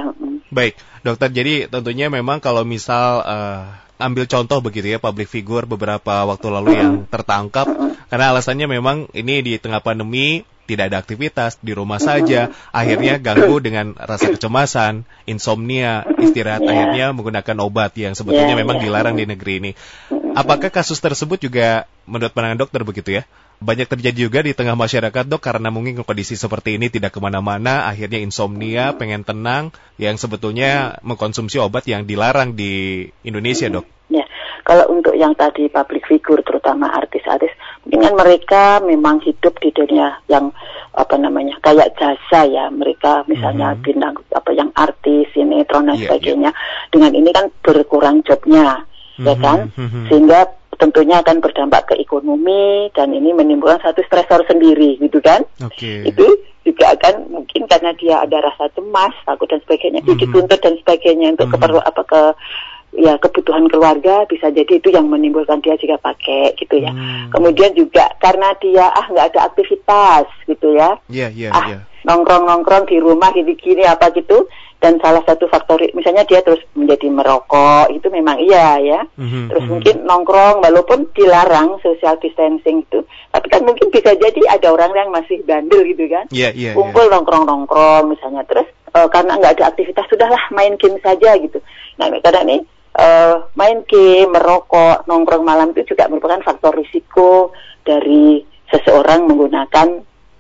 Baik, 0.50 0.74
dokter. 1.06 1.30
Jadi 1.30 1.70
tentunya 1.70 2.10
memang 2.10 2.42
kalau 2.42 2.66
misal 2.66 3.22
uh, 3.22 3.89
ambil 4.00 4.25
contoh 4.25 4.58
begitu 4.64 4.91
ya 4.91 4.99
public 4.99 5.29
figure 5.29 5.69
beberapa 5.69 6.25
waktu 6.25 6.47
lalu 6.49 6.70
yang 6.81 6.93
tertangkap 7.06 7.69
karena 8.08 8.35
alasannya 8.35 8.67
memang 8.67 9.06
ini 9.14 9.44
di 9.44 9.52
tengah 9.61 9.85
pandemi 9.85 10.43
tidak 10.70 10.94
ada 10.94 11.02
aktivitas 11.02 11.58
di 11.58 11.75
rumah 11.75 11.99
saja, 11.99 12.55
akhirnya 12.70 13.19
ganggu 13.19 13.58
dengan 13.58 13.91
rasa 13.99 14.31
kecemasan, 14.31 15.02
insomnia, 15.26 16.06
istirahat, 16.23 16.62
yeah. 16.62 16.70
akhirnya 16.70 17.06
menggunakan 17.11 17.56
obat 17.58 17.99
yang 17.99 18.14
sebetulnya 18.14 18.55
yeah, 18.55 18.62
memang 18.62 18.79
yeah. 18.79 18.87
dilarang 18.87 19.19
di 19.19 19.26
negeri 19.26 19.52
ini. 19.58 19.70
Apakah 20.38 20.70
kasus 20.70 21.03
tersebut 21.03 21.43
juga 21.43 21.91
menurut 22.06 22.31
pandangan 22.31 22.62
dokter 22.62 22.87
begitu 22.87 23.19
ya? 23.19 23.26
Banyak 23.60 23.92
terjadi 23.92 24.18
juga 24.24 24.40
di 24.40 24.56
tengah 24.56 24.72
masyarakat 24.72 25.28
dok 25.28 25.44
karena 25.44 25.68
mungkin 25.68 26.00
kondisi 26.00 26.32
seperti 26.32 26.80
ini 26.80 26.88
tidak 26.88 27.12
ke 27.12 27.20
mana-mana, 27.20 27.84
akhirnya 27.84 28.16
insomnia, 28.16 28.96
pengen 28.96 29.20
tenang, 29.20 29.76
yang 30.00 30.16
sebetulnya 30.16 30.96
mengkonsumsi 31.04 31.60
obat 31.60 31.84
yang 31.84 32.08
dilarang 32.08 32.56
di 32.56 33.04
Indonesia 33.20 33.68
dok. 33.68 33.84
Ya, 34.08 34.24
kalau 34.64 34.88
untuk 34.96 35.12
yang 35.12 35.36
tadi 35.36 35.68
public 35.68 36.08
figure 36.08 36.40
terutama 36.40 36.88
artis-artis, 36.88 37.52
mungkin 37.84 38.00
kan 38.00 38.14
mereka 38.16 38.62
memang 38.80 39.20
hidup 39.22 39.60
di 39.60 39.70
dunia 39.76 40.24
yang 40.26 40.56
apa 40.90 41.14
namanya 41.20 41.54
kayak 41.62 41.94
jasa 41.94 42.50
ya 42.50 42.66
mereka 42.72 43.22
misalnya 43.30 43.72
mm-hmm. 43.72 43.84
bintang 43.86 44.14
apa 44.34 44.50
yang 44.50 44.70
artis 44.74 45.30
sinetron 45.30 45.86
dan 45.86 45.94
yeah, 45.94 46.02
sebagainya 46.10 46.50
yeah. 46.50 46.88
dengan 46.90 47.12
ini 47.14 47.30
kan 47.30 47.46
berkurang 47.62 48.26
jobnya 48.26 48.82
ya 49.22 49.34
kan 49.38 49.70
mm-hmm. 49.70 50.10
sehingga 50.10 50.59
tentunya 50.81 51.21
akan 51.21 51.44
berdampak 51.44 51.93
ke 51.93 51.94
ekonomi 52.00 52.88
dan 52.97 53.12
ini 53.12 53.37
menimbulkan 53.37 53.85
satu 53.85 54.00
stresor 54.09 54.43
sendiri 54.49 54.97
gitu 54.97 55.21
kan 55.21 55.44
okay. 55.61 56.09
itu 56.09 56.25
juga 56.65 56.97
akan 56.97 57.29
mungkin 57.29 57.69
karena 57.69 57.93
dia 58.00 58.25
ada 58.25 58.41
rasa 58.41 58.73
cemas 58.73 59.12
takut 59.29 59.49
dan 59.49 59.61
sebagainya 59.65 60.00
mm 60.00 60.09
-hmm. 60.09 60.21
dituntut 60.25 60.61
dan 60.61 60.75
sebagainya 60.81 61.37
untuk 61.37 61.49
mm 61.49 61.53
-hmm. 61.53 61.61
keperlu 61.61 61.81
apa 61.85 62.03
ke 62.09 62.23
ya 62.97 63.15
kebutuhan 63.23 63.71
keluarga 63.71 64.27
bisa 64.27 64.50
jadi 64.50 64.82
itu 64.82 64.91
yang 64.91 65.06
menimbulkan 65.06 65.62
dia 65.62 65.79
jika 65.79 65.94
pakai 66.03 66.59
gitu 66.59 66.82
ya. 66.82 66.91
Hmm. 66.91 67.31
Kemudian 67.31 67.71
juga 67.79 68.11
karena 68.19 68.50
dia 68.59 68.91
ah 68.91 69.06
nggak 69.06 69.31
ada 69.35 69.41
aktivitas 69.47 70.27
gitu 70.50 70.75
ya. 70.75 70.99
Iya 71.06 71.31
yeah, 71.31 71.31
iya 71.31 71.49
yeah, 71.50 71.53
ah, 71.55 71.67
yeah. 71.71 71.82
Nongkrong-nongkrong 72.03 72.91
di 72.91 72.99
rumah 72.99 73.31
gini-gini 73.31 73.87
apa 73.87 74.11
gitu 74.11 74.49
dan 74.81 74.97
salah 75.05 75.21
satu 75.29 75.44
faktor 75.53 75.77
misalnya 75.93 76.25
dia 76.25 76.41
terus 76.41 76.65
menjadi 76.73 77.12
merokok 77.12 77.93
itu 77.93 78.09
memang 78.09 78.41
iya 78.41 78.81
ya. 78.81 79.00
Mm-hmm, 79.21 79.44
terus 79.53 79.61
mm-hmm. 79.61 79.73
mungkin 79.77 79.97
nongkrong 80.09 80.56
walaupun 80.65 80.99
dilarang 81.12 81.77
social 81.85 82.17
distancing 82.17 82.81
itu 82.88 83.05
tapi 83.31 83.47
kan 83.47 83.62
mungkin 83.62 83.93
bisa 83.94 84.17
jadi 84.17 84.43
ada 84.50 84.72
orang 84.75 84.91
yang 84.96 85.10
masih 85.15 85.44
bandel 85.46 85.87
gitu 85.87 86.08
kan. 86.10 86.27
Yeah, 86.34 86.51
yeah, 86.56 86.75
kumpul 86.75 87.06
yeah. 87.06 87.13
nongkrong 87.15 87.44
nongkrong 87.46 88.10
misalnya. 88.10 88.43
Terus 88.49 88.67
uh, 88.96 89.06
karena 89.06 89.39
nggak 89.39 89.60
ada 89.60 89.70
aktivitas 89.70 90.08
sudahlah 90.10 90.43
main 90.51 90.75
game 90.81 90.99
saja 90.99 91.37
gitu. 91.39 91.63
Nah 92.01 92.10
karena 92.25 92.41
ini 92.49 92.56
uh, 92.99 93.46
main 93.55 93.87
game 93.87 94.34
merokok 94.34 95.06
nongkrong 95.06 95.44
malam 95.46 95.70
itu 95.77 95.94
juga 95.94 96.10
merupakan 96.10 96.43
faktor 96.43 96.75
risiko 96.75 97.55
dari 97.87 98.43
seseorang 98.72 99.31
menggunakan 99.31 99.89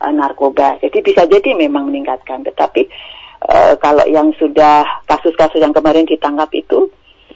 uh, 0.02 0.12
narkoba. 0.16 0.82
Jadi 0.82 0.98
bisa 1.04 1.28
jadi 1.30 1.54
memang 1.54 1.92
meningkatkan. 1.92 2.42
Tetapi 2.42 2.82
uh, 3.48 3.74
kalau 3.80 4.04
yang 4.08 4.34
sudah 4.36 4.84
kasus-kasus 5.08 5.60
yang 5.62 5.72
kemarin 5.72 6.04
ditangkap 6.04 6.50
itu 6.52 6.90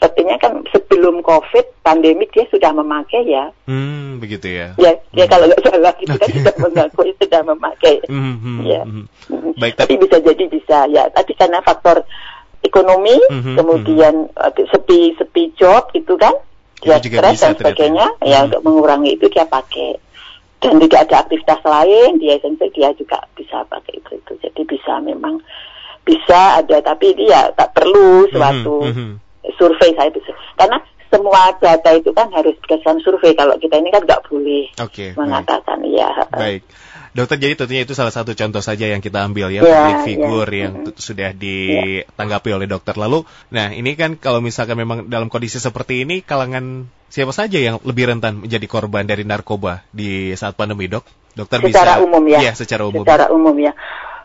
sepertinya 0.05 0.37
kan 0.37 0.61
sebelum 0.69 1.25
COVID 1.25 1.81
pandemik 1.81 2.29
dia 2.35 2.45
sudah 2.53 2.77
memakai 2.77 3.25
ya. 3.25 3.49
Hmm, 3.65 4.21
begitu 4.21 4.53
ya. 4.53 4.77
Ya, 4.77 4.93
ya 5.17 5.25
hmm. 5.25 5.33
kalau 5.33 5.45
nggak 5.49 5.63
salah 5.65 5.95
itu 5.97 6.13
okay. 6.13 6.21
kan 6.21 6.29
sudah 6.35 6.55
mengaku 6.61 7.01
sudah 7.17 7.43
memakai. 7.47 7.95
Hmm, 8.11 8.37
hmm, 8.37 8.59
ya. 8.69 8.83
Hmm. 8.85 9.07
Baik, 9.57 9.81
tapi, 9.81 9.97
tapi 9.97 10.03
bisa 10.05 10.17
jadi 10.21 10.45
bisa 10.51 10.79
ya. 10.93 11.09
Tapi 11.09 11.33
karena 11.39 11.65
faktor 11.65 12.05
ekonomi, 12.61 13.17
hmm, 13.17 13.57
kemudian 13.57 14.15
hmm. 14.29 14.67
sepi 14.69 15.17
sepi 15.17 15.57
job 15.57 15.89
itu 15.97 16.21
kan, 16.21 16.37
dia 16.85 17.01
stres 17.01 17.41
dan 17.41 17.57
sebagainya, 17.57 18.07
hmm. 18.21 18.29
ya 18.29 18.45
untuk 18.45 18.61
mengurangi 18.61 19.17
itu 19.17 19.31
dia 19.33 19.49
pakai. 19.49 19.97
Dan 20.61 20.81
tidak 20.81 21.09
ada 21.09 21.29
aktivitas 21.29 21.61
lain, 21.65 22.21
dia 22.21 22.41
dia 22.41 22.91
juga 22.97 23.25
bisa 23.37 23.65
pakai 23.69 24.01
itu 24.01 24.21
itu. 24.21 24.33
Jadi 24.41 24.61
bisa 24.69 25.01
memang 25.01 25.41
bisa 26.05 26.61
ada 26.61 26.77
tapi 26.85 27.17
dia 27.17 27.51
tak 27.57 27.73
perlu 27.73 28.29
suatu 28.29 28.77
mm 28.85 28.93
-hmm. 28.93 29.11
survei 29.57 29.97
saya 29.97 30.13
bisa 30.13 30.31
karena 30.55 30.79
semua 31.09 31.55
data 31.63 31.91
itu 31.95 32.11
kan 32.11 32.27
harus 32.35 32.59
berdasarkan 32.59 32.99
survei 33.01 33.33
kalau 33.39 33.55
kita 33.57 33.79
ini 33.79 33.95
kan 33.95 34.03
nggak 34.03 34.23
boleh 34.27 34.67
okay, 34.83 35.15
mengatakan 35.15 35.81
baik. 35.81 35.97
ya 35.97 36.09
baik 36.29 36.63
dokter 37.15 37.39
jadi 37.39 37.55
tentunya 37.55 37.87
itu 37.87 37.95
salah 37.95 38.11
satu 38.11 38.35
contoh 38.35 38.59
saja 38.59 38.91
yang 38.91 38.99
kita 38.99 39.23
ambil 39.23 39.47
ya, 39.55 39.63
ya 39.63 39.71
public 39.71 39.95
ya. 39.95 40.03
figure 40.03 40.51
ya. 40.51 40.61
yang 40.67 40.73
-hmm. 40.83 40.99
sudah 40.99 41.31
ditanggapi 41.31 42.49
ya. 42.51 42.55
oleh 42.59 42.67
dokter 42.67 42.95
lalu 42.99 43.23
nah 43.55 43.71
ini 43.71 43.95
kan 43.95 44.19
kalau 44.19 44.43
misalkan 44.43 44.75
memang 44.75 45.07
dalam 45.07 45.31
kondisi 45.31 45.63
seperti 45.63 46.03
ini 46.03 46.27
kalangan 46.27 46.91
siapa 47.15 47.31
saja 47.31 47.63
yang 47.63 47.79
lebih 47.87 48.11
rentan 48.11 48.43
menjadi 48.43 48.67
korban 48.67 49.07
dari 49.07 49.23
narkoba 49.23 49.87
di 49.95 50.35
saat 50.35 50.59
pandemi 50.59 50.91
dok 50.91 51.07
dokter 51.39 51.63
secara 51.63 52.03
bisa 52.03 52.03
umum 52.03 52.25
ya, 52.27 52.39
ya 52.51 52.53
secara 52.59 52.83
umum 52.83 53.07
secara 53.07 53.31
umum 53.31 53.55
ya 53.63 53.71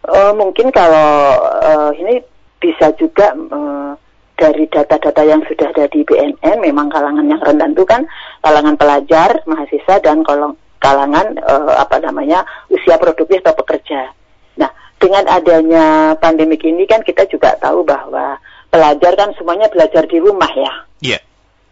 Uh, 0.08 0.32
mungkin 0.36 0.72
kalau 0.72 1.40
uh, 1.60 1.92
ini 1.96 2.24
bisa 2.60 2.92
juga 2.96 3.36
uh, 3.36 3.94
dari 4.40 4.64
data-data 4.72 5.22
yang 5.28 5.44
sudah 5.44 5.76
ada 5.76 5.86
di 5.92 6.08
BNN, 6.08 6.64
memang 6.64 6.88
kalangan 6.88 7.28
yang 7.28 7.44
rentan 7.44 7.76
itu 7.76 7.84
kan 7.84 8.08
kalangan 8.40 8.80
pelajar, 8.80 9.44
mahasiswa 9.44 10.00
dan 10.00 10.24
kolong 10.24 10.56
kalangan 10.80 11.36
uh, 11.44 11.76
apa 11.76 12.00
namanya 12.00 12.48
usia 12.72 12.96
produktif 12.96 13.44
atau 13.44 13.60
pekerja. 13.60 14.16
Nah, 14.56 14.72
dengan 14.96 15.28
adanya 15.28 16.16
pandemik 16.16 16.64
ini 16.64 16.88
kan 16.88 17.04
kita 17.04 17.28
juga 17.28 17.60
tahu 17.60 17.84
bahwa 17.84 18.40
pelajar 18.72 19.20
kan 19.20 19.36
semuanya 19.36 19.68
belajar 19.68 20.08
di 20.08 20.18
rumah 20.24 20.52
ya. 20.56 20.74
Iya. 21.04 21.20
Yeah. 21.20 21.22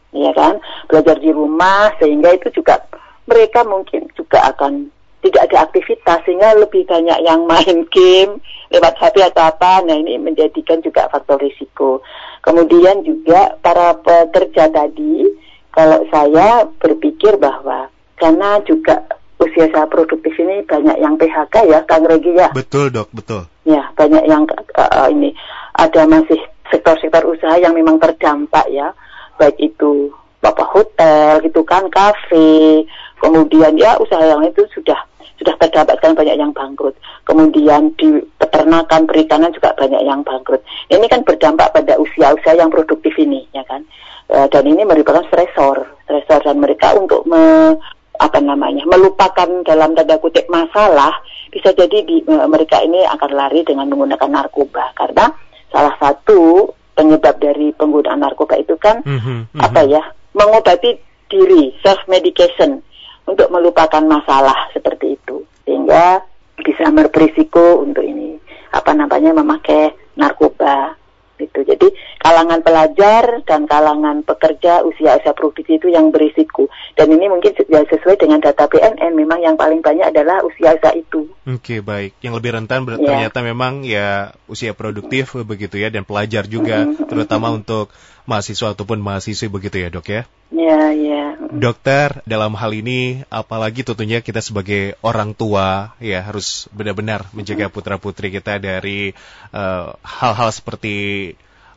Iya 0.07 0.31
kan, 0.33 0.55
belajar 0.87 1.19
di 1.19 1.31
rumah 1.35 1.91
sehingga 1.99 2.31
itu 2.31 2.47
juga 2.55 2.79
mereka 3.27 3.67
mungkin 3.67 4.07
juga 4.15 4.39
akan 4.55 4.87
tidak 5.27 5.51
ada 5.51 5.67
aktivitas 5.67 6.23
sehingga 6.23 6.55
lebih 6.55 6.87
banyak 6.87 7.19
yang 7.27 7.43
main 7.43 7.83
game 7.91 8.39
lewat 8.71 8.95
HP 8.95 9.23
atau 9.27 9.51
apa. 9.51 9.83
Nah 9.83 9.95
ini 9.99 10.15
menjadikan 10.15 10.79
juga 10.79 11.11
faktor 11.11 11.43
risiko. 11.43 11.99
Kemudian 12.43 13.03
juga 13.03 13.59
para 13.59 13.95
pekerja 13.99 14.71
tadi, 14.71 15.27
kalau 15.75 16.07
saya 16.07 16.63
berpikir 16.79 17.35
bahwa 17.35 17.91
karena 18.15 18.63
juga 18.63 19.03
usia 19.37 19.69
saya 19.69 19.85
produktif 19.85 20.33
ini 20.39 20.65
banyak 20.65 20.97
yang 20.97 21.19
PHK 21.19 21.55
ya, 21.69 21.79
Kang 21.85 22.07
Regi 22.07 22.33
ya. 22.33 22.49
Betul 22.55 22.89
dok, 22.89 23.11
betul. 23.13 23.45
Ya 23.67 23.91
banyak 23.93 24.23
yang 24.25 24.47
uh, 24.49 25.07
ini 25.11 25.35
ada 25.77 26.07
masih 26.09 26.39
sektor-sektor 26.71 27.23
usaha 27.27 27.55
yang 27.61 27.75
memang 27.77 28.01
terdampak 28.01 28.65
ya, 28.73 28.91
baik 29.37 29.55
itu 29.61 30.09
bapak 30.41 30.69
hotel 30.71 31.41
gitu 31.43 31.61
kan, 31.65 31.85
kafe, 31.89 32.85
kemudian 33.21 33.73
ya 33.77 33.97
usaha 33.97 34.21
yang 34.21 34.45
itu 34.45 34.63
sudah 34.73 34.97
sudah 35.37 35.55
terdampak 35.61 36.01
kan 36.01 36.17
banyak 36.17 36.35
yang 36.37 36.51
bangkrut. 36.51 36.97
Kemudian 37.23 37.93
di 37.95 38.21
peternakan, 38.41 39.05
perikanan 39.05 39.53
juga 39.53 39.73
banyak 39.77 40.01
yang 40.01 40.25
bangkrut. 40.25 40.61
Ini 40.89 41.05
kan 41.05 41.21
berdampak 41.21 41.73
pada 41.77 41.97
usia-usia 42.01 42.57
yang 42.57 42.73
produktif 42.73 43.13
ini, 43.21 43.45
ya 43.53 43.61
kan. 43.69 43.85
E, 44.27 44.49
dan 44.49 44.65
ini 44.65 44.83
merupakan 44.83 45.23
stresor, 45.29 45.85
stresor 46.03 46.41
dan 46.41 46.57
mereka 46.57 46.97
untuk 46.97 47.23
me, 47.29 47.77
apa 48.17 48.41
namanya 48.41 48.81
melupakan 48.89 49.45
dalam 49.61 49.93
tanda 49.93 50.17
kutip 50.17 50.49
masalah 50.49 51.13
bisa 51.53 51.69
jadi 51.77 52.01
di, 52.01 52.25
e, 52.25 52.33
mereka 52.49 52.81
ini 52.81 53.05
akan 53.05 53.31
lari 53.37 53.61
dengan 53.61 53.87
menggunakan 53.93 54.25
narkoba 54.25 54.89
karena 54.97 55.29
salah 55.69 55.93
satu 56.01 56.65
penyebab 56.97 57.37
dari 57.37 57.69
penggunaan 57.77 58.25
narkoba 58.25 58.57
itu 58.57 58.73
kan 58.81 59.05
mm 59.05 59.19
-hmm, 59.21 59.21
mm 59.21 59.41
-hmm. 59.53 59.61
apa 59.61 59.81
ya 59.85 60.01
mengobati 60.33 60.97
diri 61.29 61.77
self 61.85 62.01
medication 62.09 62.81
untuk 63.27 63.51
melupakan 63.51 64.01
masalah 64.07 64.71
seperti 64.71 65.19
itu 65.19 65.43
sehingga 65.67 66.23
bisa 66.63 66.89
berisiko 66.89 67.83
untuk 67.83 68.01
ini 68.01 68.39
apa 68.71 68.95
namanya 68.95 69.35
memakai 69.35 69.93
narkoba 70.15 70.95
gitu. 71.37 71.63
Jadi 71.63 71.87
kalangan 72.19 72.59
pelajar 72.65 73.45
dan 73.45 73.69
kalangan 73.69 74.25
pekerja 74.25 74.83
usia-usia 74.83 75.31
produktif 75.37 75.79
itu 75.79 75.87
yang 75.93 76.09
berisiko. 76.09 76.67
Dan 76.97 77.13
ini 77.13 77.29
mungkin 77.29 77.53
ya 77.69 77.85
sesuai 77.85 78.17
dengan 78.17 78.41
data 78.41 78.65
BNN 78.67 79.13
memang 79.13 79.39
yang 79.41 79.55
paling 79.55 79.79
banyak 79.85 80.09
adalah 80.11 80.43
usia-usia 80.43 80.97
itu. 80.97 81.29
Oke, 81.47 81.79
okay, 81.79 81.79
baik. 81.79 82.17
Yang 82.19 82.33
lebih 82.41 82.51
rentan 82.57 82.83
yeah. 82.83 82.99
ternyata 82.99 83.39
memang 83.45 83.85
ya 83.85 84.35
usia 84.51 84.73
produktif 84.73 85.37
begitu 85.47 85.79
ya 85.79 85.93
dan 85.93 86.03
pelajar 86.03 86.49
juga 86.49 86.83
mm 86.83 86.89
-hmm. 86.97 87.07
terutama 87.07 87.53
untuk 87.53 87.93
mahasiswa 88.27 88.75
ataupun 88.75 88.99
mahasiswi 88.99 89.47
begitu 89.47 89.79
ya, 89.79 89.87
Dok 89.87 90.07
ya. 90.11 90.23
Ya, 90.47 90.95
ya. 90.95 91.35
Dokter, 91.51 92.23
dalam 92.23 92.55
hal 92.55 92.71
ini 92.71 93.23
apalagi 93.27 93.83
tentunya 93.83 94.23
kita 94.23 94.39
sebagai 94.39 94.95
orang 95.03 95.35
tua 95.35 95.95
ya 95.99 96.23
harus 96.23 96.71
benar-benar 96.71 97.27
menjaga 97.35 97.67
putra-putri 97.67 98.31
kita 98.31 98.55
dari 98.55 99.11
eh, 99.51 99.87
hal-hal 99.91 100.49
uh, 100.51 100.55
seperti 100.55 100.95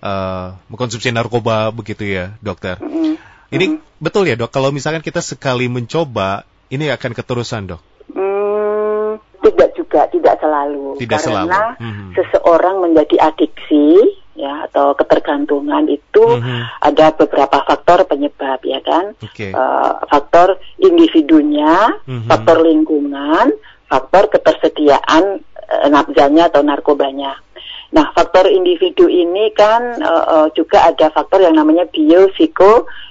uh, 0.00 0.56
mengkonsumsi 0.72 1.12
narkoba 1.14 1.70
begitu 1.70 2.04
ya, 2.08 2.36
Dokter. 2.40 2.80
Mm-hmm. 2.80 3.14
Ini 3.50 3.66
betul 3.98 4.28
ya, 4.30 4.36
Dok. 4.38 4.50
Kalau 4.50 4.70
misalkan 4.70 5.02
kita 5.02 5.20
sekali 5.20 5.66
mencoba, 5.66 6.44
ini 6.70 6.88
akan 6.90 7.12
keterusan, 7.14 7.76
Dok. 7.76 7.82
Hmm, 8.14 9.18
tidak 9.42 9.70
juga, 9.74 10.06
tidak 10.10 10.38
selalu. 10.38 10.98
Tidak 10.98 11.18
Karena 11.18 11.26
selalu. 11.26 11.50
Mm-hmm. 11.82 12.08
seseorang 12.14 12.76
menjadi 12.82 13.16
adiksi 13.30 14.20
ya 14.40 14.64
atau 14.72 14.96
ketergantungan 14.96 15.84
itu 15.92 16.24
mm-hmm. 16.24 16.60
ada 16.80 17.12
beberapa 17.12 17.60
faktor 17.60 18.08
penyebab 18.08 18.64
ya 18.64 18.80
kan 18.80 19.12
okay. 19.20 19.52
uh, 19.52 20.00
faktor 20.08 20.56
individunya 20.80 22.00
mm-hmm. 22.08 22.24
faktor 22.24 22.64
lingkungan 22.64 23.52
faktor 23.84 24.32
ketersediaan 24.32 25.44
uh, 25.44 25.88
nafzanya 25.92 26.48
atau 26.48 26.64
narkobanya 26.64 27.36
nah 27.90 28.14
faktor 28.14 28.46
individu 28.46 29.10
ini 29.10 29.50
kan 29.54 29.98
uh, 29.98 30.24
uh, 30.26 30.48
juga 30.54 30.86
ada 30.86 31.10
faktor 31.10 31.42
yang 31.42 31.58
namanya 31.58 31.86
bio 31.90 32.30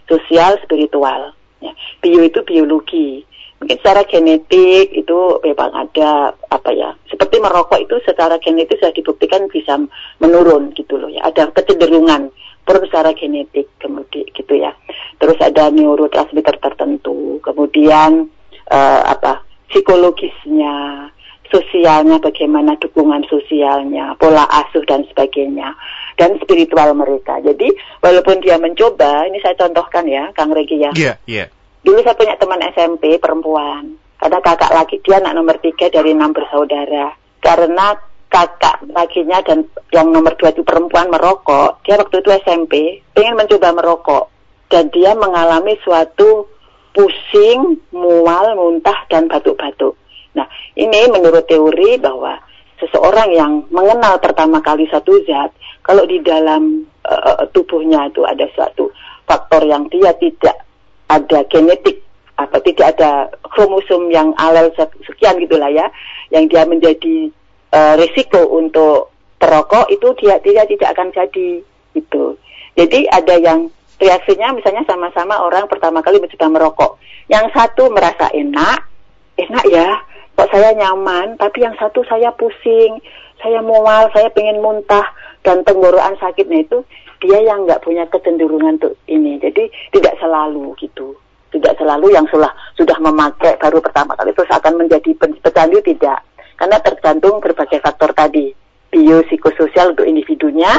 sosial 0.08 0.56
spiritual 0.64 1.36
ya. 1.60 1.72
bio 2.00 2.24
itu 2.24 2.40
biologi. 2.44 3.24
Mungkin 3.60 3.76
secara 3.84 4.08
genetik 4.08 4.96
itu 4.96 5.20
memang 5.44 5.76
ada 5.76 6.32
apa 6.48 6.72
ya 6.72 6.96
seperti 7.12 7.44
merokok 7.44 7.76
itu 7.84 8.00
secara 8.08 8.40
genetik 8.40 8.80
sudah 8.80 8.96
dibuktikan 8.96 9.52
bisa 9.52 9.76
menurun 10.24 10.72
gitu 10.80 10.96
loh 10.96 11.12
ya. 11.12 11.28
Ada 11.28 11.52
kecenderungan 11.52 12.32
per 12.64 12.80
secara 12.88 13.12
genetik 13.12 13.68
kemudian 13.84 14.24
gitu 14.32 14.54
ya. 14.56 14.72
Terus 15.20 15.36
ada 15.44 15.68
neurotransmitter 15.76 16.56
tertentu 16.64 17.44
kemudian 17.44 18.32
uh, 18.72 19.02
apa 19.12 19.44
psikologisnya 19.68 21.08
sosialnya 21.50 22.22
bagaimana 22.22 22.78
dukungan 22.78 23.26
sosialnya 23.26 24.14
pola 24.22 24.46
asuh 24.50 24.86
dan 24.86 25.04
sebagainya 25.10 25.74
dan 26.16 26.38
spiritual 26.42 26.94
mereka 26.94 27.42
jadi 27.42 27.74
walaupun 28.06 28.42
dia 28.46 28.62
mencoba 28.62 29.26
ini 29.26 29.42
saya 29.42 29.58
contohkan 29.58 30.06
ya 30.06 30.30
Kang 30.38 30.54
Regi 30.54 30.78
ya 30.78 30.94
yeah, 30.94 31.18
yeah 31.26 31.50
Dulu 31.80 32.00
saya 32.04 32.16
punya 32.16 32.36
teman 32.36 32.60
SMP 32.76 33.16
perempuan. 33.24 33.96
Ada 34.20 34.44
kakak 34.44 34.76
lagi, 34.76 35.00
dia 35.00 35.24
anak 35.24 35.32
nomor 35.32 35.56
tiga 35.64 35.88
dari 35.88 36.12
enam 36.12 36.36
bersaudara. 36.36 37.16
Karena 37.40 37.96
kakak 38.28 38.84
lakinya 38.92 39.40
dan 39.48 39.64
yang 39.96 40.12
nomor 40.12 40.36
dua 40.36 40.52
itu 40.52 40.62
perempuan 40.68 41.08
merokok, 41.08 41.80
dia 41.88 41.96
waktu 41.96 42.20
itu 42.20 42.30
SMP, 42.44 43.00
ingin 43.16 43.36
mencoba 43.40 43.72
merokok. 43.72 44.24
Dan 44.68 44.92
dia 44.92 45.16
mengalami 45.16 45.80
suatu 45.82 46.52
pusing, 46.92 47.80
mual, 47.96 48.54
muntah, 48.60 49.08
dan 49.08 49.32
batuk-batuk. 49.32 49.96
Nah, 50.40 50.48
ini 50.80 51.12
menurut 51.12 51.44
teori 51.44 52.00
bahwa 52.00 52.40
seseorang 52.80 53.30
yang 53.36 53.68
mengenal 53.76 54.16
pertama 54.24 54.64
kali 54.64 54.88
satu 54.88 55.20
zat, 55.28 55.52
kalau 55.84 56.08
di 56.08 56.24
dalam 56.24 56.88
uh, 57.04 57.44
tubuhnya 57.52 58.08
itu 58.08 58.24
ada 58.24 58.48
suatu 58.56 58.88
faktor 59.28 59.68
yang 59.68 59.86
dia 59.92 60.16
tidak 60.16 60.64
ada 61.12 61.44
genetik 61.52 62.00
atau 62.40 62.60
tidak 62.64 62.96
ada 62.96 63.28
kromosom 63.52 64.08
yang 64.16 64.32
alel 64.40 64.72
sekian 65.04 65.36
gitulah 65.44 65.68
ya 65.68 65.92
yang 66.32 66.48
dia 66.48 66.64
menjadi 66.64 67.28
uh, 67.76 68.00
risiko 68.00 68.48
untuk 68.56 69.12
perokok 69.36 69.92
itu 69.92 70.08
dia 70.24 70.40
dia 70.40 70.64
tidak 70.64 70.96
akan 70.96 71.12
jadi 71.12 71.60
gitu. 71.96 72.40
Jadi 72.80 73.10
ada 73.12 73.36
yang 73.36 73.68
reaksinya 74.00 74.56
misalnya 74.56 74.88
sama-sama 74.88 75.36
orang 75.44 75.68
pertama 75.68 76.00
kali 76.00 76.22
mencoba 76.24 76.48
merokok. 76.48 76.92
Yang 77.28 77.52
satu 77.52 77.92
merasa 77.92 78.32
enak, 78.32 78.88
enak 79.36 79.66
ya, 79.68 80.00
kok 80.40 80.56
saya 80.56 80.72
nyaman, 80.72 81.36
tapi 81.36 81.68
yang 81.68 81.76
satu 81.76 82.00
saya 82.08 82.32
pusing, 82.32 83.04
saya 83.44 83.60
mual, 83.60 84.08
saya 84.16 84.32
pengen 84.32 84.64
muntah 84.64 85.04
dan 85.44 85.68
tenggorokan 85.68 86.16
sakitnya 86.16 86.64
itu 86.64 86.80
dia 87.20 87.44
yang 87.44 87.68
nggak 87.68 87.84
punya 87.84 88.08
kecenderungan 88.08 88.80
untuk 88.80 88.96
ini. 89.12 89.36
Jadi 89.44 89.68
tidak 89.92 90.16
selalu 90.24 90.72
gitu. 90.80 91.12
Tidak 91.52 91.76
selalu 91.76 92.16
yang 92.16 92.24
sudah 92.32 92.56
sudah 92.80 92.96
memakai 93.04 93.60
baru 93.60 93.84
pertama 93.84 94.16
kali 94.16 94.32
terus 94.32 94.48
akan 94.48 94.80
menjadi 94.80 95.12
pecandu 95.44 95.84
tidak. 95.84 96.24
Karena 96.56 96.80
tergantung 96.80 97.44
berbagai 97.44 97.84
faktor 97.84 98.16
tadi. 98.16 98.56
Biopsikososial 98.96 99.92
untuk 99.92 100.08
individunya, 100.08 100.72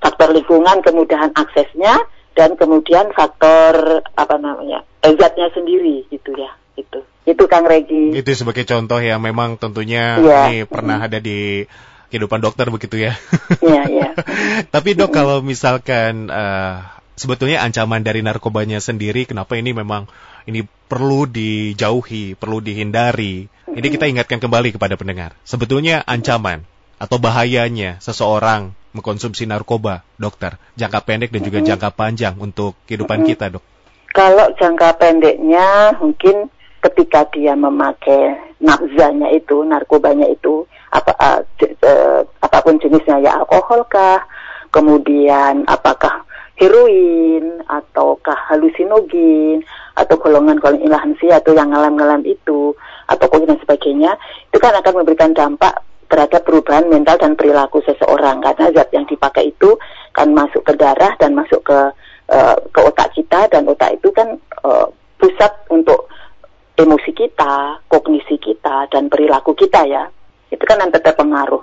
faktor 0.00 0.32
lingkungan, 0.32 0.80
kemudahan 0.80 1.30
aksesnya, 1.36 2.00
dan 2.32 2.56
kemudian 2.56 3.12
faktor 3.12 4.00
apa 4.16 4.36
namanya 4.40 4.82
zatnya 5.04 5.52
sendiri 5.52 6.08
gitu 6.08 6.32
ya 6.34 6.61
itu 6.76 6.98
itu 7.22 7.44
Kang 7.46 7.68
Regi 7.68 8.16
itu 8.16 8.30
sebagai 8.34 8.66
contoh 8.66 8.98
yang 8.98 9.22
memang 9.22 9.60
tentunya 9.60 10.18
ya. 10.18 10.40
ini 10.50 10.64
pernah 10.66 11.04
ada 11.04 11.22
di 11.22 11.68
kehidupan 12.12 12.44
dokter 12.44 12.68
begitu 12.68 13.00
ya. 13.00 13.16
Iya, 13.64 13.82
iya. 13.88 14.10
Tapi 14.74 14.92
dok 14.92 15.16
kalau 15.16 15.40
misalkan 15.40 16.28
uh, 16.28 16.84
sebetulnya 17.16 17.64
ancaman 17.64 18.04
dari 18.04 18.20
narkobanya 18.20 18.84
sendiri, 18.84 19.24
kenapa 19.24 19.56
ini 19.56 19.72
memang 19.72 20.04
ini 20.44 20.68
perlu 20.68 21.24
dijauhi, 21.24 22.36
perlu 22.36 22.60
dihindari. 22.60 23.48
Ini 23.48 23.88
kita 23.88 24.04
ingatkan 24.12 24.44
kembali 24.44 24.76
kepada 24.76 25.00
pendengar. 25.00 25.32
Sebetulnya 25.48 26.04
ancaman 26.04 26.68
atau 27.00 27.16
bahayanya 27.16 27.96
seseorang 28.04 28.76
mengkonsumsi 28.92 29.48
narkoba, 29.48 30.04
dokter, 30.20 30.60
jangka 30.76 31.00
pendek 31.08 31.32
dan 31.32 31.40
juga 31.40 31.64
jangka 31.64 31.96
panjang 31.96 32.36
untuk 32.36 32.76
kehidupan 32.84 33.24
kita, 33.24 33.48
dok. 33.48 33.64
Kalau 34.12 34.52
jangka 34.60 35.00
pendeknya 35.00 35.96
mungkin 35.96 36.52
ketika 36.82 37.30
dia 37.30 37.54
memakai 37.54 38.34
nafzanya 38.58 39.30
itu, 39.30 39.62
narkobanya 39.62 40.26
itu, 40.26 40.66
apa 40.90 41.14
uh, 41.16 42.20
apa 42.42 42.58
pun 42.60 42.76
jenisnya 42.82 43.22
ya 43.22 43.38
alkohol 43.38 43.86
kah, 43.86 44.20
kemudian 44.74 45.64
apakah 45.70 46.26
heroin 46.58 47.64
ataukah 47.66 48.36
halusinogen 48.52 49.64
atau 49.96 50.14
golongan-golongan 50.20 50.84
ilahansi 50.84 51.32
atau 51.32 51.56
yang 51.56 51.72
ngalam-ngalam 51.72 52.22
itu 52.28 52.76
atau 53.08 53.26
dan 53.42 53.58
sebagainya 53.58 54.14
itu 54.52 54.58
kan 54.62 54.76
akan 54.78 55.02
memberikan 55.02 55.34
dampak 55.34 55.82
terhadap 56.06 56.44
perubahan 56.44 56.86
mental 56.92 57.16
dan 57.16 57.32
perilaku 57.34 57.80
seseorang. 57.88 58.44
Karena 58.44 58.68
zat 58.76 58.92
yang 58.92 59.08
dipakai 59.08 59.48
itu 59.48 59.74
kan 60.12 60.28
masuk 60.36 60.60
ke 60.68 60.76
darah 60.76 61.16
dan 61.16 61.32
masuk 61.32 61.64
ke 61.64 61.78
uh, 62.28 62.56
ke 62.68 62.80
otak 62.84 63.08
kita 63.16 63.48
dan 63.48 63.64
otak 63.64 63.96
itu 63.96 64.12
kan 64.12 64.36
uh, 64.62 64.86
pusat 65.16 65.52
untuk 65.72 66.12
emosi 66.82 67.10
kita, 67.14 67.86
kognisi 67.86 68.36
kita 68.36 68.90
dan 68.90 69.06
perilaku 69.06 69.54
kita 69.54 69.86
ya. 69.86 70.04
Itu 70.50 70.62
kan 70.66 70.82
nanti 70.82 71.00
terpengaruh 71.00 71.62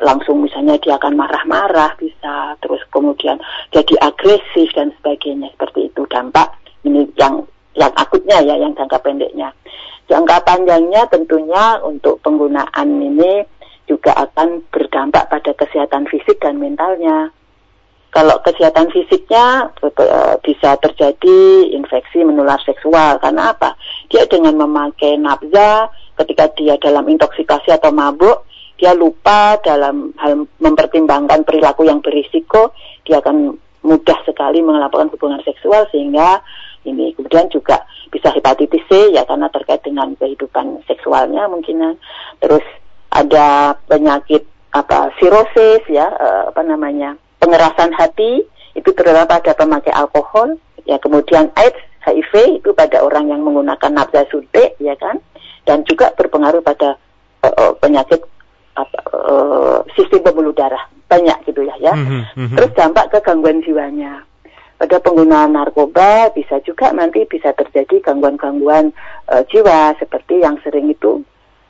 langsung 0.00 0.42
misalnya 0.42 0.80
dia 0.80 0.96
akan 0.96 1.14
marah-marah 1.18 1.98
bisa 1.98 2.56
terus 2.62 2.80
kemudian 2.88 3.36
jadi 3.74 3.94
agresif 4.00 4.70
dan 4.72 4.94
sebagainya 4.96 5.50
seperti 5.54 5.92
itu 5.92 6.02
dampak 6.08 6.56
ini 6.86 7.04
yang 7.18 7.42
yang 7.74 7.90
akutnya 7.98 8.38
ya 8.40 8.54
yang 8.54 8.72
jangka 8.78 9.02
pendeknya 9.02 9.50
jangka 10.08 10.40
panjangnya 10.46 11.04
tentunya 11.10 11.82
untuk 11.82 12.22
penggunaan 12.22 12.88
ini 13.02 13.44
juga 13.84 14.16
akan 14.16 14.64
berdampak 14.72 15.28
pada 15.28 15.52
kesehatan 15.52 16.08
fisik 16.08 16.40
dan 16.40 16.56
mentalnya. 16.56 17.28
Kalau 18.14 18.38
kesehatan 18.46 18.94
fisiknya 18.94 19.74
eh, 19.82 20.34
bisa 20.46 20.78
terjadi 20.78 21.38
infeksi 21.74 22.22
menular 22.22 22.62
seksual. 22.62 23.18
Karena 23.18 23.50
apa? 23.50 23.74
Dia 24.06 24.22
dengan 24.30 24.54
memakai 24.54 25.18
nafza 25.18 25.90
ketika 26.22 26.46
dia 26.54 26.78
dalam 26.78 27.10
intoksikasi 27.10 27.74
atau 27.74 27.90
mabuk, 27.90 28.46
dia 28.78 28.94
lupa 28.94 29.58
dalam 29.66 30.14
hal 30.22 30.46
mempertimbangkan 30.62 31.42
perilaku 31.42 31.90
yang 31.90 31.98
berisiko, 31.98 32.70
dia 33.02 33.18
akan 33.18 33.58
mudah 33.82 34.18
sekali 34.22 34.62
melakukan 34.62 35.10
hubungan 35.10 35.42
seksual 35.42 35.84
sehingga 35.90 36.38
ini 36.86 37.18
kemudian 37.18 37.50
juga 37.50 37.82
bisa 38.14 38.30
hepatitis 38.30 38.86
C 38.86 39.10
ya 39.10 39.26
karena 39.26 39.50
terkait 39.50 39.82
dengan 39.82 40.14
kehidupan 40.14 40.86
seksualnya 40.86 41.50
mungkin. 41.50 41.98
Terus 42.38 42.62
ada 43.10 43.74
penyakit 43.90 44.46
apa 44.70 45.10
sirosis 45.18 45.82
ya 45.90 46.06
uh, 46.06 46.50
apa 46.50 46.62
namanya 46.62 47.14
pengerasan 47.44 47.92
hati 47.92 48.40
itu 48.72 48.90
terutama 48.96 49.28
pada 49.28 49.52
pemakai 49.52 49.92
alkohol 49.92 50.56
ya 50.88 50.96
kemudian 50.96 51.52
AIDS 51.60 51.76
HIV 52.04 52.60
itu 52.60 52.70
pada 52.76 53.00
orang 53.00 53.32
yang 53.32 53.40
menggunakan 53.44 53.92
nafza 53.92 54.28
suntik 54.28 54.76
ya 54.80 54.96
kan? 54.96 55.20
Dan 55.64 55.84
juga 55.88 56.12
berpengaruh 56.12 56.60
pada 56.60 57.00
uh, 57.40 57.54
uh, 57.56 57.72
penyakit 57.80 58.20
apa, 58.76 58.98
uh, 59.12 59.78
sistem 59.96 60.20
pembuluh 60.20 60.52
darah 60.52 60.84
banyak 61.08 61.36
gitu 61.48 61.64
ya 61.64 61.76
ya. 61.80 61.96
Mm 61.96 62.24
-hmm. 62.28 62.56
terus 62.56 62.72
dampak 62.76 63.08
ke 63.12 63.18
gangguan 63.24 63.64
jiwanya. 63.64 64.24
Pada 64.74 65.00
penggunaan 65.00 65.54
narkoba 65.56 66.34
bisa 66.34 66.60
juga 66.66 66.92
nanti 66.92 67.24
bisa 67.24 67.54
terjadi 67.56 68.04
gangguan-gangguan 68.04 68.92
uh, 69.32 69.40
jiwa 69.48 69.96
seperti 69.96 70.44
yang 70.44 70.60
sering 70.60 70.92
itu 70.92 71.24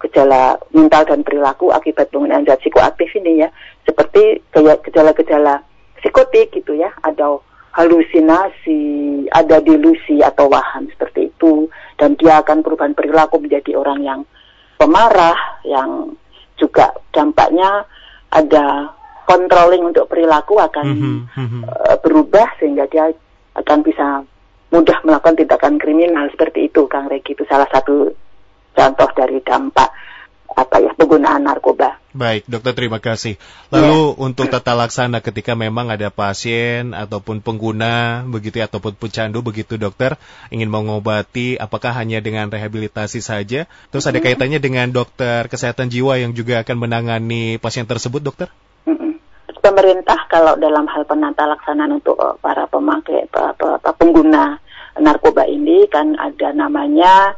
gejala 0.05 0.61
mental 0.77 1.09
dan 1.09 1.25
perilaku 1.25 1.73
akibat 1.73 2.13
penggunaan 2.13 2.45
zat 2.45 2.61
psikoaktif 2.61 3.09
ini 3.17 3.45
ya. 3.45 3.49
Seperti 3.89 4.45
kayak 4.53 4.85
gejala-gejala 4.85 5.65
psikotik 6.01 6.53
gitu 6.53 6.77
ya 6.77 6.93
ada 7.01 7.41
halusinasi 7.75 8.81
ada 9.33 9.59
delusi 9.65 10.21
atau 10.21 10.53
waham 10.53 10.87
seperti 10.93 11.33
itu. 11.33 11.67
Dan 11.97 12.15
dia 12.21 12.45
akan 12.45 12.61
perubahan 12.61 12.95
perilaku 12.95 13.41
menjadi 13.41 13.75
orang 13.79 14.01
yang 14.05 14.21
pemarah 14.77 15.39
yang 15.65 16.13
juga 16.55 16.95
dampaknya 17.11 17.87
ada 18.31 18.93
controlling 19.25 19.89
untuk 19.89 20.07
perilaku 20.07 20.61
akan 20.61 20.87
mm 20.87 21.21
-hmm. 21.33 21.63
uh, 21.65 21.97
berubah 22.05 22.47
sehingga 22.61 22.85
dia 22.91 23.11
akan 23.57 23.81
bisa 23.81 24.23
mudah 24.75 24.99
melakukan 25.07 25.39
tindakan 25.39 25.79
kriminal 25.79 26.27
seperti 26.35 26.67
itu 26.67 26.91
Kang 26.91 27.07
Regi. 27.07 27.39
Itu 27.39 27.47
salah 27.47 27.71
satu 27.71 28.11
contoh 28.75 29.09
dari 29.15 29.39
dampak 29.41 29.89
apa 30.55 30.77
ya 30.79 30.95
penggunaan 30.95 31.43
narkoba. 31.43 31.99
Baik, 32.15 32.47
dokter 32.47 32.79
terima 32.79 33.03
kasih. 33.03 33.35
Lalu 33.75 34.15
ya. 34.15 34.19
untuk 34.23 34.47
tata 34.47 34.71
laksana 34.79 35.19
ketika 35.19 35.59
memang 35.59 35.91
ada 35.91 36.15
pasien 36.15 36.95
ataupun 36.95 37.43
pengguna 37.43 38.23
begitu 38.31 38.63
ya, 38.63 38.71
ataupun 38.71 38.95
pecandu 38.95 39.43
begitu 39.43 39.75
dokter 39.75 40.15
ingin 40.55 40.71
mengobati 40.71 41.59
apakah 41.59 41.91
hanya 41.91 42.23
dengan 42.23 42.47
rehabilitasi 42.55 43.19
saja? 43.19 43.67
Terus 43.91 44.07
ada 44.07 44.23
kaitannya 44.23 44.63
dengan 44.63 44.95
dokter 44.95 45.51
kesehatan 45.51 45.91
jiwa 45.91 46.23
yang 46.23 46.39
juga 46.39 46.63
akan 46.63 46.87
menangani 46.87 47.59
pasien 47.59 47.83
tersebut, 47.83 48.23
dokter? 48.23 48.47
Pemerintah 49.59 50.31
kalau 50.31 50.55
dalam 50.55 50.87
hal 50.87 51.03
penata 51.09 51.51
laksanaan 51.51 51.99
untuk 51.99 52.15
uh, 52.21 52.39
para 52.39 52.71
pemakai 52.71 53.27
pengguna 53.99 54.61
narkoba 55.01 55.49
ini 55.51 55.91
kan 55.91 56.15
ada 56.15 56.55
namanya 56.55 57.35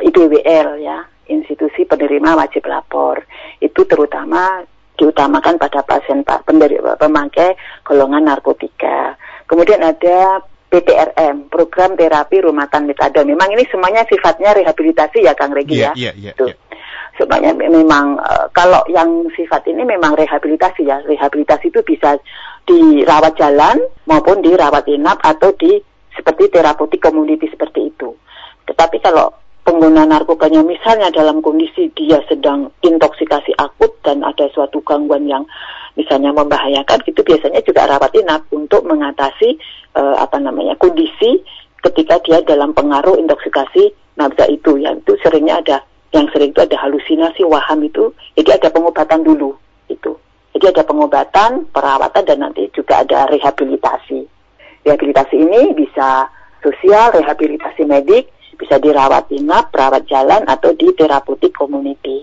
IPWL 0.00 0.80
ya, 0.80 1.04
institusi 1.28 1.84
penerima 1.84 2.32
wajib 2.38 2.64
lapor. 2.64 3.20
Itu 3.60 3.84
terutama 3.84 4.64
diutamakan 4.96 5.56
pada 5.56 5.84
pasien 5.84 6.24
pemakai 6.24 7.56
golongan 7.84 8.28
narkotika. 8.28 9.16
Kemudian 9.48 9.84
ada 9.84 10.40
PTRM, 10.72 11.52
program 11.52 12.00
terapi 12.00 12.40
rumatan 12.40 12.88
metadon. 12.88 13.28
Memang 13.28 13.52
ini 13.52 13.68
semuanya 13.68 14.08
sifatnya 14.08 14.56
rehabilitasi 14.56 15.20
ya 15.20 15.36
Kang 15.36 15.52
Regi 15.52 15.76
yeah, 15.76 15.92
ya. 15.92 16.16
Yeah, 16.16 16.32
yeah, 16.32 16.34
yeah. 16.40 16.56
Semuanya 17.20 17.52
memang 17.52 18.16
uh, 18.16 18.48
kalau 18.56 18.80
yang 18.88 19.28
sifat 19.36 19.68
ini 19.68 19.84
memang 19.84 20.16
rehabilitasi 20.16 20.88
ya. 20.88 21.04
Rehabilitasi 21.04 21.68
itu 21.68 21.84
bisa 21.84 22.16
dirawat 22.64 23.36
jalan 23.36 23.84
maupun 24.08 24.40
dirawat 24.40 24.88
inap 24.88 25.20
atau 25.20 25.52
di 25.60 25.76
seperti 26.16 26.48
terapeutik 26.48 27.04
community 27.04 27.52
seperti 27.52 27.92
itu. 27.92 28.16
Tetapi 28.64 28.96
kalau 29.04 29.41
pengguna 29.62 30.02
narkobanya 30.06 30.66
misalnya 30.66 31.08
dalam 31.14 31.38
kondisi 31.38 31.90
dia 31.94 32.18
sedang 32.26 32.70
intoksikasi 32.82 33.54
akut 33.58 33.94
dan 34.02 34.26
ada 34.26 34.50
suatu 34.50 34.82
gangguan 34.82 35.30
yang 35.30 35.46
misalnya 35.94 36.34
membahayakan 36.34 37.00
itu 37.06 37.20
biasanya 37.22 37.62
juga 37.62 37.86
rawat 37.86 38.10
inap 38.18 38.42
untuk 38.50 38.82
mengatasi 38.84 39.58
uh, 39.94 40.18
apa 40.18 40.42
namanya 40.42 40.74
kondisi 40.78 41.42
ketika 41.82 42.18
dia 42.26 42.42
dalam 42.42 42.74
pengaruh 42.74 43.18
intoksikasi 43.18 43.94
nafza 44.18 44.46
itu. 44.50 44.82
Ya 44.82 44.94
itu 44.94 45.14
seringnya 45.22 45.62
ada 45.62 45.76
yang 46.12 46.26
sering 46.30 46.50
itu 46.52 46.60
ada 46.62 46.76
halusinasi 46.78 47.42
waham 47.46 47.86
itu. 47.86 48.10
Jadi 48.34 48.50
ada 48.54 48.68
pengobatan 48.70 49.22
dulu 49.22 49.54
itu. 49.86 50.12
Jadi 50.52 50.78
ada 50.78 50.82
pengobatan 50.84 51.70
perawatan 51.70 52.22
dan 52.26 52.38
nanti 52.44 52.68
juga 52.74 53.02
ada 53.02 53.30
rehabilitasi. 53.30 54.20
Rehabilitasi 54.82 55.34
ini 55.38 55.72
bisa 55.74 56.26
sosial 56.62 57.14
rehabilitasi 57.14 57.86
medik 57.86 58.30
bisa 58.62 58.78
dirawat 58.78 59.26
inap, 59.34 59.74
perawat 59.74 60.06
jalan 60.06 60.46
atau 60.46 60.70
di 60.70 60.94
terapeutik 60.94 61.50
community. 61.50 62.22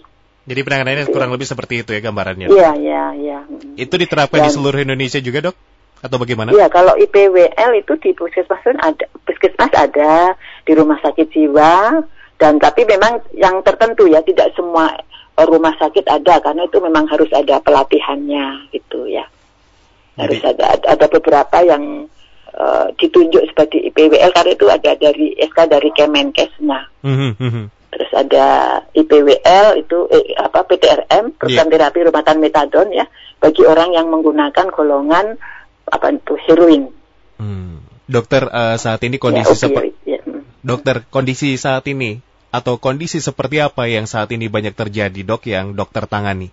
Jadi 0.49 0.59
penanganannya 0.65 1.05
Jadi, 1.05 1.13
kurang 1.13 1.29
lebih 1.35 1.45
seperti 1.45 1.85
itu 1.85 1.91
ya 1.93 2.01
gambarannya? 2.01 2.47
Iya, 2.49 2.71
iya, 2.79 3.03
iya. 3.13 3.39
Itu 3.75 3.99
diterapkan 3.99 4.41
Dan, 4.41 4.47
di 4.47 4.55
seluruh 4.55 4.79
Indonesia 4.81 5.19
juga 5.21 5.51
dok? 5.51 5.55
Atau 5.99 6.15
bagaimana? 6.15 6.55
Iya, 6.55 6.71
kalau 6.71 6.95
IPWL 6.95 7.71
itu 7.75 7.93
di 7.99 8.15
puskesmas 8.15 8.63
ada, 8.65 9.05
puskesmas 9.27 9.73
ada, 9.75 10.33
di 10.63 10.71
rumah 10.73 10.97
sakit 11.03 11.27
jiwa, 11.27 12.01
dan 12.39 12.55
tapi 12.57 12.87
memang 12.87 13.19
yang 13.35 13.59
tertentu 13.61 14.07
ya, 14.07 14.23
tidak 14.23 14.55
semua 14.55 14.95
rumah 15.37 15.75
sakit 15.75 16.07
ada, 16.07 16.39
karena 16.39 16.65
itu 16.65 16.79
memang 16.79 17.05
harus 17.11 17.29
ada 17.35 17.59
pelatihannya 17.59 18.71
gitu 18.73 19.11
ya. 19.11 19.27
Harus 20.15 20.39
Jadi, 20.39 20.55
ada, 20.55 20.65
ada 20.97 21.05
beberapa 21.11 21.57
yang 21.61 22.07
uh, 22.59 22.91
ditunjuk 22.99 23.43
sebagai 23.49 23.79
IPWL 23.89 24.31
karena 24.35 24.51
itu 24.53 24.67
ada 24.67 24.91
dari 24.99 25.33
SK 25.39 25.59
dari 25.71 25.89
Kemenkesnya. 25.95 26.79
Mm 27.01 27.33
-hmm. 27.33 27.65
Terus 27.89 28.11
ada 28.13 28.45
IPWL 28.93 29.67
itu 29.81 29.97
eh, 30.13 30.37
apa 30.37 30.61
PTRM 30.61 31.33
program 31.33 31.67
yeah. 31.67 31.73
terapi 31.73 31.99
rumatan 32.05 32.37
metadon 32.37 32.93
ya 32.93 33.09
bagi 33.41 33.65
orang 33.65 33.97
yang 33.97 34.13
menggunakan 34.13 34.69
golongan 34.69 35.41
apa 35.89 36.07
itu 36.13 36.37
heroin. 36.45 36.93
Hmm. 37.41 37.81
Dokter 38.05 38.45
uh, 38.45 38.77
saat 38.77 39.01
ini 39.05 39.17
kondisi 39.17 39.53
ya, 39.53 39.57
seperti 39.57 39.89
ya. 40.05 40.19
Dokter 40.61 41.01
kondisi 41.09 41.57
saat 41.57 41.87
ini 41.89 42.21
atau 42.49 42.77
kondisi 42.81 43.21
seperti 43.21 43.61
apa 43.61 43.85
yang 43.85 44.05
saat 44.09 44.29
ini 44.33 44.49
banyak 44.49 44.73
terjadi 44.73 45.21
dok 45.25 45.49
yang 45.49 45.77
dokter 45.77 46.05
tangani? 46.05 46.49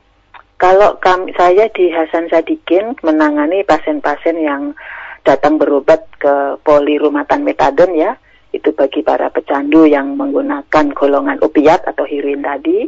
Kalau 0.56 0.96
kami, 0.96 1.36
saya 1.36 1.68
di 1.68 1.92
Hasan 1.92 2.32
Sadikin 2.32 2.96
menangani 3.04 3.60
pasien-pasien 3.68 4.40
yang 4.40 4.72
datang 5.26 5.58
berobat 5.58 6.06
ke 6.22 6.62
polirumatan 6.62 7.42
metadon 7.42 7.90
ya. 7.98 8.14
Itu 8.54 8.72
bagi 8.72 9.02
para 9.02 9.28
pecandu 9.28 9.84
yang 9.84 10.14
menggunakan 10.14 10.94
golongan 10.94 11.42
opiat 11.42 11.82
atau 11.84 12.06
heroin 12.06 12.46
tadi. 12.46 12.86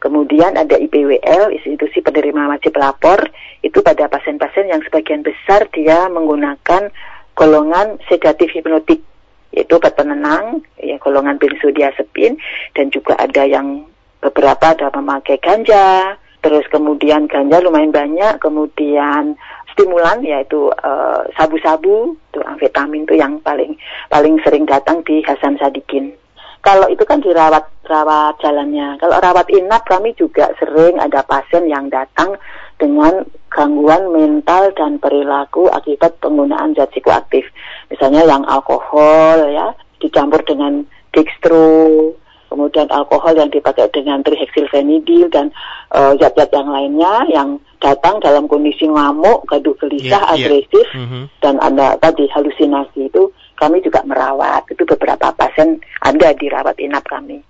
Kemudian 0.00 0.56
ada 0.56 0.80
IPWL, 0.80 1.52
institusi 1.52 2.00
penerima 2.00 2.48
wajib 2.48 2.72
lapor, 2.80 3.20
itu 3.60 3.84
pada 3.84 4.08
pasien-pasien 4.08 4.72
yang 4.72 4.80
sebagian 4.80 5.20
besar 5.20 5.68
dia 5.72 6.08
menggunakan 6.08 6.88
golongan 7.36 8.00
sedatif 8.08 8.52
hipnotik. 8.52 9.04
Yaitu 9.50 9.76
obat 9.76 9.98
penenang, 9.98 10.62
ya 10.78 10.94
golongan 11.02 11.34
benzodiazepin 11.36 12.38
dan 12.78 12.86
juga 12.94 13.18
ada 13.18 13.42
yang 13.42 13.82
beberapa 14.22 14.78
ada 14.78 14.94
memakai 14.94 15.42
ganja, 15.42 16.14
terus 16.38 16.64
kemudian 16.70 17.26
ganja 17.26 17.58
lumayan 17.58 17.90
banyak, 17.90 18.38
kemudian 18.38 19.34
stimulan 19.72 20.22
yaitu 20.22 20.70
uh, 20.82 21.22
sabu-sabu, 21.38 22.14
itu 22.32 22.40
amfetamin 22.42 23.04
itu 23.06 23.18
yang 23.18 23.38
paling 23.42 23.74
paling 24.08 24.38
sering 24.44 24.64
datang 24.66 25.02
di 25.06 25.22
Hasan 25.26 25.58
Sadikin. 25.58 26.14
Kalau 26.60 26.84
itu 26.92 27.00
kan 27.08 27.24
dirawat 27.24 27.64
rawat 27.88 28.36
jalannya. 28.44 29.00
Kalau 29.00 29.16
rawat 29.16 29.48
inap 29.48 29.88
kami 29.88 30.12
juga 30.14 30.52
sering 30.60 31.00
ada 31.00 31.24
pasien 31.24 31.64
yang 31.66 31.88
datang 31.88 32.36
dengan 32.76 33.24
gangguan 33.48 34.12
mental 34.12 34.68
dan 34.76 35.00
perilaku 35.00 35.72
akibat 35.72 36.20
penggunaan 36.20 36.76
zat 36.76 36.92
psikoaktif. 36.92 37.48
Misalnya 37.88 38.28
yang 38.28 38.44
alkohol 38.44 39.48
ya 39.48 39.72
dicampur 40.04 40.44
dengan 40.44 40.84
dextro, 41.16 42.12
kemudian 42.50 42.90
alkohol 42.90 43.38
yang 43.38 43.48
dipakai 43.48 43.86
dengan 43.94 44.26
trihexylphenidil 44.26 45.30
dan 45.30 45.54
uh, 45.94 46.18
zat-zat 46.18 46.50
yang 46.50 46.68
lainnya 46.68 47.14
yang 47.30 47.48
datang 47.78 48.18
dalam 48.18 48.50
kondisi 48.50 48.90
ngamuk, 48.90 49.46
gaduh 49.46 49.72
gelisah, 49.78 50.34
yeah, 50.34 50.36
iya. 50.36 50.46
agresif 50.50 50.86
yeah. 50.92 51.00
Mm 51.00 51.06
-hmm. 51.06 51.24
dan 51.40 51.54
ada 51.62 51.96
tadi 51.96 52.26
halusinasi 52.28 53.08
itu 53.08 53.30
kami 53.54 53.84
juga 53.84 54.00
merawat. 54.02 54.66
Itu 54.72 54.82
beberapa 54.88 55.30
pasien 55.36 55.78
ada 56.00 56.32
di 56.34 56.46
rawat 56.48 56.76
inap 56.82 57.06
kami. 57.06 57.44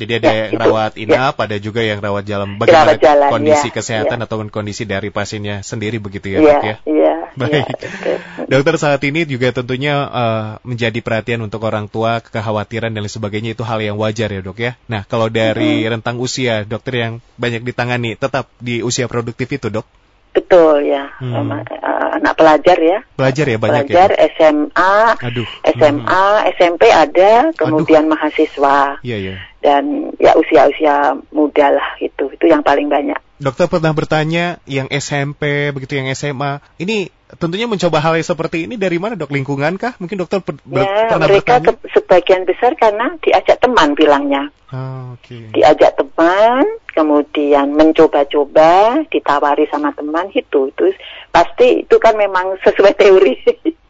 Jadi 0.00 0.12
ada 0.16 0.30
ya, 0.32 0.36
yang 0.48 0.52
itu. 0.56 0.62
rawat 0.64 0.92
ya. 0.96 1.00
inap, 1.04 1.34
ya. 1.36 1.42
ada 1.44 1.56
juga 1.60 1.80
yang 1.84 1.98
rawat 2.00 2.24
jalan. 2.24 2.56
Bagaimana 2.56 2.96
rawat 2.96 3.00
jalan, 3.04 3.28
kondisi 3.28 3.68
ya, 3.68 3.74
kesehatan 3.76 4.18
ya. 4.18 4.24
ataupun 4.24 4.48
kondisi 4.48 4.88
dari 4.88 5.12
pasiennya 5.12 5.60
sendiri 5.60 6.00
begitu 6.00 6.32
ya, 6.32 6.38
ya 6.40 6.44
dok 6.48 6.64
ya? 6.64 6.76
Iya. 6.88 7.16
Baik. 7.38 7.66
Ya, 7.70 8.18
Dokter 8.48 8.74
saat 8.80 9.00
ini 9.06 9.22
juga 9.28 9.54
tentunya 9.54 10.08
uh, 10.08 10.48
menjadi 10.66 10.98
perhatian 11.04 11.44
untuk 11.44 11.62
orang 11.66 11.86
tua, 11.86 12.18
kekhawatiran 12.24 12.90
dan 12.90 13.02
lain 13.02 13.12
sebagainya 13.12 13.54
itu 13.54 13.62
hal 13.62 13.78
yang 13.78 13.94
wajar 14.00 14.30
ya 14.32 14.40
dok 14.42 14.58
ya. 14.58 14.72
Nah 14.90 15.06
kalau 15.06 15.30
dari 15.30 15.84
hmm. 15.84 15.98
rentang 15.98 16.18
usia 16.18 16.66
dokter 16.66 16.98
yang 16.98 17.12
banyak 17.38 17.62
ditangani 17.62 18.18
tetap 18.18 18.50
di 18.58 18.82
usia 18.82 19.06
produktif 19.06 19.46
itu 19.50 19.70
dok? 19.70 19.86
Betul 20.30 20.86
ya, 20.86 21.10
hmm. 21.18 21.50
Eh, 21.66 22.08
anak 22.22 22.38
pelajar 22.38 22.78
ya. 22.78 23.02
Pelajar 23.18 23.46
ya 23.50 23.58
banyak 23.58 23.90
pelajar, 23.90 24.10
ya. 24.14 24.30
SMA, 24.38 24.94
Aduh. 25.26 25.48
SMA, 25.66 26.22
hmm. 26.22 26.46
SMP 26.54 26.82
ada, 26.86 27.50
kemudian 27.58 28.06
Aduh. 28.06 28.14
mahasiswa. 28.14 29.02
Iya 29.02 29.16
iya. 29.18 29.34
Dan 29.58 30.14
ya 30.22 30.38
usia-usia 30.38 31.18
muda 31.34 31.74
lah 31.74 31.98
itu, 31.98 32.30
itu 32.30 32.44
yang 32.46 32.62
paling 32.62 32.86
banyak. 32.86 33.18
Dokter 33.42 33.66
pernah 33.66 33.90
bertanya 33.90 34.62
yang 34.70 34.86
SMP 34.94 35.74
begitu 35.74 35.98
yang 35.98 36.06
SMA, 36.14 36.62
ini 36.78 37.10
tentunya 37.38 37.66
mencoba 37.70 38.02
hal 38.02 38.18
yang 38.18 38.26
seperti 38.26 38.66
ini 38.66 38.74
dari 38.74 38.98
mana 38.98 39.14
dok 39.14 39.30
lingkungan 39.30 39.76
kah? 39.76 39.94
Mungkin 40.00 40.16
dokter 40.18 40.40
ya, 40.40 40.50
pernah 40.50 41.28
mereka 41.28 41.60
bertanya? 41.60 41.92
sebagian 41.92 42.42
besar 42.48 42.72
karena 42.74 43.14
diajak 43.22 43.60
teman 43.62 43.94
bilangnya. 43.94 44.50
Oh, 44.70 45.18
okay. 45.18 45.50
Diajak 45.50 45.98
teman, 45.98 46.62
kemudian 46.94 47.74
mencoba-coba, 47.74 49.02
ditawari 49.10 49.66
sama 49.66 49.90
teman 49.94 50.30
itu, 50.30 50.70
itu 50.70 50.86
pasti 51.34 51.86
itu 51.86 51.96
kan 51.98 52.14
memang 52.14 52.54
sesuai 52.64 52.94
teori. 52.94 53.36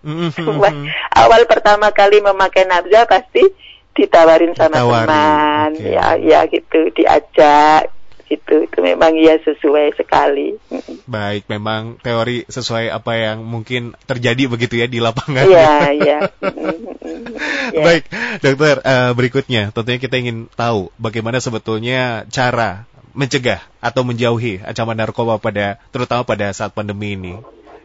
Mm-hmm. 0.01 0.59
Awal 1.21 1.45
pertama 1.45 1.93
kali 1.93 2.25
memakai 2.25 2.65
nabza 2.65 3.05
pasti 3.05 3.45
ditawarin 3.93 4.57
sama 4.57 4.81
Ditawari. 4.81 5.05
teman, 5.05 5.71
okay. 5.77 5.93
ya 5.93 6.07
ya 6.17 6.41
gitu, 6.49 6.81
diajak 6.97 7.93
itu 8.31 8.55
itu 8.63 8.79
memang 8.79 9.19
ya 9.19 9.35
sesuai 9.43 9.99
sekali. 9.99 10.55
Baik, 11.11 11.51
memang 11.51 11.99
teori 11.99 12.47
sesuai 12.47 12.87
apa 12.95 13.19
yang 13.19 13.43
mungkin 13.43 13.99
terjadi 14.07 14.47
begitu 14.47 14.79
ya 14.79 14.87
di 14.87 15.03
lapangan. 15.03 15.51
Iya, 15.51 15.75
iya. 15.99 16.19
ya. 17.75 17.83
Baik, 17.83 18.07
dokter, 18.39 18.79
uh, 18.87 19.11
berikutnya 19.19 19.75
tentunya 19.75 19.99
kita 19.99 20.23
ingin 20.23 20.47
tahu 20.55 20.95
bagaimana 20.95 21.43
sebetulnya 21.43 22.23
cara 22.31 22.87
mencegah 23.19 23.59
atau 23.83 24.07
menjauhi 24.07 24.63
ancaman 24.63 24.95
narkoba 24.95 25.43
pada 25.43 25.83
terutama 25.91 26.23
pada 26.23 26.55
saat 26.55 26.71
pandemi 26.71 27.19
ini. 27.19 27.35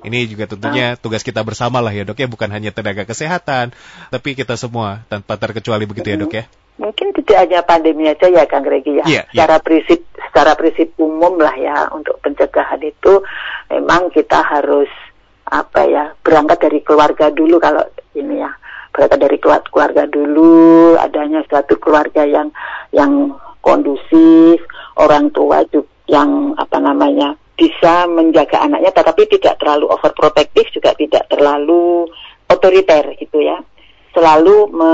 Ini 0.06 0.30
juga 0.30 0.46
tentunya 0.46 0.94
ah. 0.94 0.98
tugas 1.02 1.26
kita 1.26 1.42
bersama 1.42 1.82
lah 1.82 1.90
ya 1.90 2.06
dok 2.06 2.22
ya, 2.22 2.30
bukan 2.30 2.46
hanya 2.54 2.70
tenaga 2.70 3.10
kesehatan, 3.10 3.74
tapi 4.14 4.38
kita 4.38 4.54
semua 4.54 5.02
tanpa 5.10 5.34
terkecuali 5.42 5.90
begitu 5.90 6.14
ya 6.14 6.22
dok 6.22 6.34
ya 6.38 6.46
mungkin 6.76 7.16
tidak 7.16 7.48
hanya 7.48 7.60
pandemi 7.64 8.12
aja 8.12 8.28
ya 8.28 8.44
Kang 8.48 8.68
Regi 8.68 9.00
ya. 9.00 9.06
Yeah, 9.08 9.24
iya. 9.32 9.46
secara 9.46 9.58
prinsip 9.64 10.00
secara 10.30 10.52
prinsip 10.60 10.92
umum 11.00 11.40
lah 11.40 11.56
ya 11.56 11.88
untuk 11.96 12.20
pencegahan 12.20 12.84
itu 12.84 13.24
memang 13.72 14.12
kita 14.12 14.44
harus 14.44 14.92
apa 15.48 15.82
ya 15.88 16.12
berangkat 16.26 16.58
dari 16.68 16.80
keluarga 16.82 17.32
dulu 17.32 17.62
kalau 17.62 17.86
ini 18.18 18.44
ya 18.44 18.52
berangkat 18.92 19.20
dari 19.20 19.38
keluarga 19.40 20.04
dulu 20.10 20.96
adanya 21.00 21.44
suatu 21.48 21.80
keluarga 21.80 22.28
yang 22.28 22.50
yang 22.92 23.32
kondusif 23.64 24.60
orang 25.00 25.32
tua 25.32 25.64
juga 25.70 25.96
yang 26.06 26.54
apa 26.56 26.78
namanya 26.78 27.34
bisa 27.58 28.06
menjaga 28.06 28.62
anaknya 28.62 28.92
tetapi 28.94 29.26
tidak 29.32 29.58
terlalu 29.58 29.90
overprotective 29.90 30.70
juga 30.70 30.94
tidak 30.94 31.26
terlalu 31.32 32.06
otoriter 32.46 33.16
gitu 33.18 33.42
ya 33.42 33.58
selalu 34.14 34.70
me, 34.70 34.94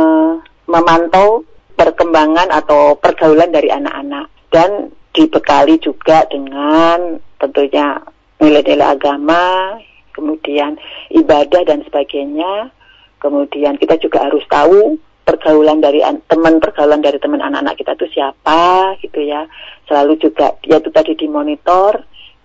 memantau 0.70 1.44
perkembangan 1.82 2.54
atau 2.54 2.94
pergaulan 3.02 3.50
dari 3.50 3.74
anak-anak 3.74 4.30
dan 4.54 4.94
dibekali 5.17 5.82
juga 5.82 6.30
dengan 6.30 7.17
tentunya 7.41 7.98
nilai-nilai 8.38 8.86
agama, 9.02 9.74
kemudian 10.13 10.78
ibadah 11.10 11.65
dan 11.65 11.82
sebagainya. 11.82 12.70
Kemudian 13.17 13.78
kita 13.82 13.98
juga 14.02 14.30
harus 14.30 14.41
tahu 14.50 14.98
pergaulan 15.26 15.78
dari 15.82 16.02
teman 16.26 16.58
pergaulan 16.58 17.02
dari 17.06 17.22
teman 17.22 17.41
anak-anak 17.41 17.78
kita 17.78 17.94
itu 17.98 18.17
siapa 18.17 18.94
gitu 19.02 19.22
ya. 19.26 19.46
Selalu 19.89 20.22
juga 20.22 20.54
ya 20.65 20.78
itu 20.78 20.89
tadi 20.94 21.17
dimonitor. 21.17 22.02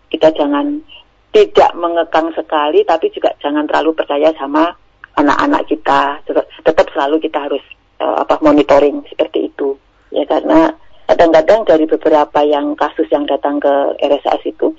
Kita 0.09 0.33
jangan 0.33 0.81
tidak 1.33 1.73
mengekang 1.77 2.33
sekali 2.33 2.85
tapi 2.89 3.13
juga 3.13 3.37
jangan 3.41 3.69
terlalu 3.69 3.97
percaya 3.97 4.33
sama 4.37 4.69
anak-anak 5.17 5.65
kita. 5.69 6.21
Tetap 6.61 6.87
selalu 6.93 7.25
kita 7.25 7.49
harus 7.49 7.65
uh, 8.01 8.17
apa 8.25 8.41
monitoring 8.43 9.05
seperti 9.11 9.53
itu. 9.53 9.77
Ya 10.15 10.25
karena 10.25 10.73
kadang-kadang 11.07 11.67
dari 11.67 11.85
beberapa 11.87 12.41
yang 12.43 12.75
kasus 12.75 13.07
yang 13.15 13.27
datang 13.27 13.63
ke 13.63 13.73
RSAS 14.03 14.43
itu 14.47 14.75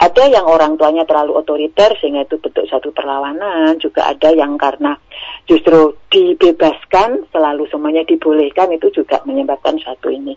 ada 0.00 0.24
yang 0.26 0.48
orang 0.48 0.74
tuanya 0.80 1.04
terlalu 1.04 1.36
otoriter 1.36 1.92
sehingga 2.00 2.24
itu 2.24 2.40
bentuk 2.40 2.64
satu 2.66 2.90
perlawanan. 2.90 3.76
Juga 3.78 4.08
ada 4.08 4.32
yang 4.32 4.56
karena 4.56 4.96
justru 5.44 5.94
dibebaskan 6.10 7.28
selalu 7.30 7.68
semuanya 7.68 8.02
dibolehkan 8.08 8.72
itu 8.72 8.90
juga 8.90 9.20
menyebabkan 9.28 9.76
satu 9.78 10.08
ini. 10.10 10.34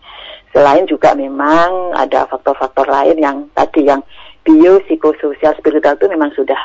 Selain 0.51 0.85
juga 0.85 1.15
memang 1.17 1.95
ada 1.97 2.27
faktor-faktor 2.29 2.85
lain 2.85 3.17
yang 3.17 3.37
tadi 3.55 3.87
yang 3.87 4.03
bio 4.43 4.77
psikososial 4.85 5.55
spiritual 5.57 5.95
itu 5.95 6.07
memang 6.11 6.29
sudah 6.35 6.59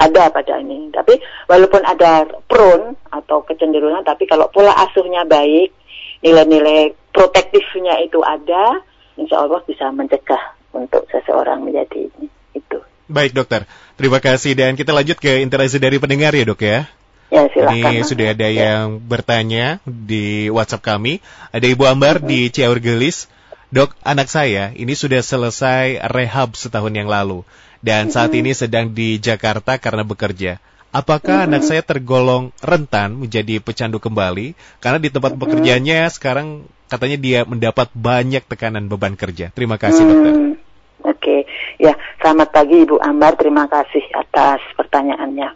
ada 0.00 0.32
pada 0.32 0.56
ini. 0.56 0.88
Tapi 0.88 1.20
walaupun 1.44 1.84
ada 1.84 2.24
prone 2.48 2.96
atau 3.12 3.44
kecenderungan, 3.44 4.00
tapi 4.00 4.24
kalau 4.24 4.48
pola 4.48 4.72
asuhnya 4.80 5.28
baik, 5.28 5.76
nilai-nilai 6.24 6.96
protektifnya 7.12 8.00
itu 8.00 8.24
ada, 8.24 8.80
insya 9.20 9.44
Allah 9.44 9.60
bisa 9.68 9.92
mencegah 9.92 10.56
untuk 10.72 11.04
seseorang 11.12 11.60
menjadi 11.60 12.08
ini. 12.08 12.26
Itu. 12.56 12.80
Baik 13.06 13.36
dokter, 13.36 13.68
terima 14.00 14.18
kasih 14.18 14.56
dan 14.56 14.74
kita 14.74 14.96
lanjut 14.96 15.20
ke 15.20 15.44
interaksi 15.44 15.76
dari 15.76 16.00
pendengar 16.00 16.32
ya 16.32 16.44
dok 16.48 16.62
ya. 16.64 16.88
Ya, 17.30 17.46
silakan. 17.46 17.78
Ini 17.78 18.02
sudah 18.02 18.26
ada 18.34 18.48
ya. 18.50 18.58
yang 18.58 18.98
bertanya 19.06 19.78
di 19.86 20.50
WhatsApp 20.50 20.82
kami. 20.82 21.22
Ada 21.54 21.70
Ibu 21.70 21.86
Ambar 21.86 22.18
-hmm. 22.18 22.26
di 22.26 22.50
Ciaur 22.50 22.82
Gelis. 22.82 23.30
Dok, 23.70 23.94
anak 24.02 24.26
saya 24.26 24.74
ini 24.74 24.98
sudah 24.98 25.22
selesai 25.22 26.02
rehab 26.10 26.58
setahun 26.58 26.90
yang 26.90 27.06
lalu 27.06 27.46
dan 27.80 28.12
saat 28.12 28.32
ini 28.36 28.52
sedang 28.52 28.92
di 28.92 29.16
Jakarta 29.16 29.80
karena 29.80 30.04
bekerja. 30.04 30.60
Apakah 30.90 31.46
anak 31.46 31.62
saya 31.62 31.86
tergolong 31.86 32.50
rentan 32.58 33.14
menjadi 33.14 33.62
pecandu 33.62 34.02
kembali? 34.02 34.58
Karena 34.82 34.98
di 34.98 35.06
tempat 35.06 35.38
pekerjaannya 35.38 36.02
sekarang 36.10 36.66
katanya 36.90 37.18
dia 37.18 37.40
mendapat 37.46 37.94
banyak 37.94 38.42
tekanan 38.50 38.90
beban 38.90 39.14
kerja. 39.14 39.54
Terima 39.54 39.78
kasih, 39.78 40.02
dokter. 40.02 40.34
Hmm, 40.34 40.58
Oke, 41.06 41.14
okay. 41.14 41.40
ya 41.78 41.94
selamat 42.18 42.50
pagi 42.50 42.82
Ibu 42.82 42.98
Ambar. 42.98 43.38
Terima 43.38 43.70
kasih 43.70 44.02
atas 44.18 44.58
pertanyaannya. 44.74 45.48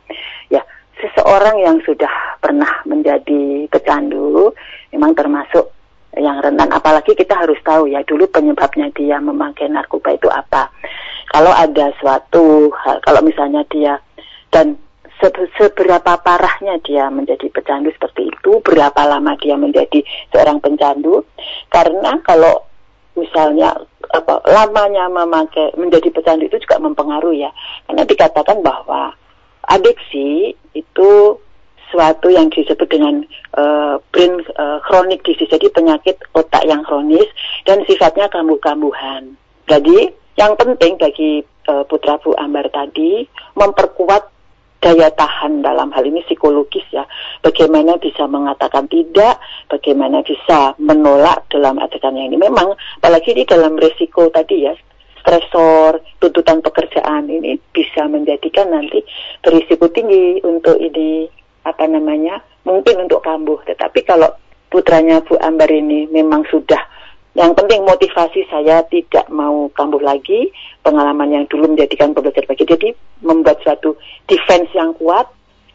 Ya, 0.55 0.63
seseorang 1.03 1.59
yang 1.59 1.83
sudah 1.83 2.39
pernah 2.39 2.87
menjadi 2.87 3.67
pecandu 3.67 4.55
memang 4.95 5.19
termasuk 5.19 5.75
yang 6.19 6.39
rentan. 6.43 6.71
Apalagi 6.71 7.15
kita 7.15 7.35
harus 7.35 7.59
tahu 7.63 7.91
ya 7.91 8.03
dulu 8.07 8.27
penyebabnya 8.31 8.91
dia 8.95 9.19
memakai 9.19 9.71
narkoba 9.71 10.15
itu 10.15 10.29
apa. 10.31 10.71
Kalau 11.31 11.51
ada 11.51 11.91
suatu 11.99 12.71
hal, 12.71 13.03
kalau 13.03 13.21
misalnya 13.25 13.67
dia 13.67 13.99
dan 14.55 14.79
seberapa 15.59 16.21
parahnya 16.21 16.79
dia 16.85 17.11
menjadi 17.11 17.51
pecandu 17.51 17.91
seperti 17.95 18.31
itu, 18.31 18.63
berapa 18.63 18.99
lama 19.07 19.35
dia 19.39 19.59
menjadi 19.59 20.03
seorang 20.31 20.63
pencandu. 20.63 21.27
Karena 21.71 22.19
kalau 22.23 22.63
misalnya 23.15 23.75
apa 24.11 24.43
lamanya 24.47 25.07
memakai 25.11 25.75
menjadi 25.79 26.11
pecandu 26.11 26.47
itu 26.47 26.63
juga 26.63 26.79
mempengaruhi 26.83 27.47
ya. 27.47 27.51
Karena 27.91 28.03
dikatakan 28.07 28.63
bahwa 28.63 29.15
adiksi 29.71 30.55
itu 30.75 31.34
suatu 31.95 32.27
yang 32.27 32.51
disebut 32.51 32.91
dengan 32.91 33.23
uh, 33.55 34.03
brain 34.11 34.43
uh, 34.59 34.83
chronic 34.83 35.23
disease, 35.23 35.47
jadi 35.47 35.71
penyakit 35.71 36.19
otak 36.35 36.67
yang 36.67 36.83
kronis 36.83 37.31
dan 37.63 37.87
sifatnya 37.87 38.27
kambuh-kambuhan. 38.35 39.39
Jadi 39.71 40.11
yang 40.35 40.59
penting 40.59 40.99
bagi 40.99 41.47
uh, 41.71 41.87
putra 41.87 42.19
Bu 42.19 42.35
Ambar 42.35 42.67
tadi 42.75 43.23
memperkuat 43.55 44.35
daya 44.83 45.09
tahan 45.15 45.65
dalam 45.65 45.95
hal 45.95 46.05
ini 46.05 46.27
psikologis 46.27 46.85
ya. 46.91 47.07
Bagaimana 47.41 47.97
bisa 47.97 48.27
mengatakan 48.29 48.91
tidak, 48.91 49.41
bagaimana 49.71 50.21
bisa 50.21 50.75
menolak 50.83 51.47
dalam 51.49 51.79
adegan 51.79 52.19
yang 52.19 52.35
ini. 52.35 52.43
Memang 52.43 52.75
apalagi 53.01 53.33
di 53.33 53.49
dalam 53.49 53.81
resiko 53.81 54.29
tadi 54.29 54.69
ya, 54.69 54.77
stresor, 55.25 56.05
tuntutan 56.21 56.61
pekerjaan 56.61 57.33
ini 57.33 57.57
bisa 57.73 58.05
menjadikan 58.05 58.77
nanti 58.77 59.01
berisiko 59.41 59.89
tinggi 59.89 60.45
untuk 60.45 60.77
ini 60.77 61.33
apa 61.65 61.85
namanya 61.89 62.41
mungkin 62.69 63.09
untuk 63.09 63.25
kambuh. 63.25 63.61
Tetapi 63.65 64.05
kalau 64.05 64.31
putranya 64.69 65.21
Bu 65.25 65.41
Ambar 65.41 65.69
ini 65.69 66.07
memang 66.09 66.45
sudah 66.49 66.81
yang 67.35 67.51
penting 67.59 67.83
motivasi 67.83 68.47
saya 68.47 68.87
tidak 68.87 69.27
mau 69.27 69.67
kambuh 69.75 69.99
lagi 69.99 70.55
pengalaman 70.87 71.35
yang 71.35 71.45
dulu 71.51 71.67
menjadikan 71.75 72.15
pembelajar 72.15 72.47
bagi. 72.47 72.63
Jadi 72.63 72.89
membuat 73.27 73.59
suatu 73.67 73.99
defense 74.31 74.71
yang 74.71 74.95
kuat 74.95 75.27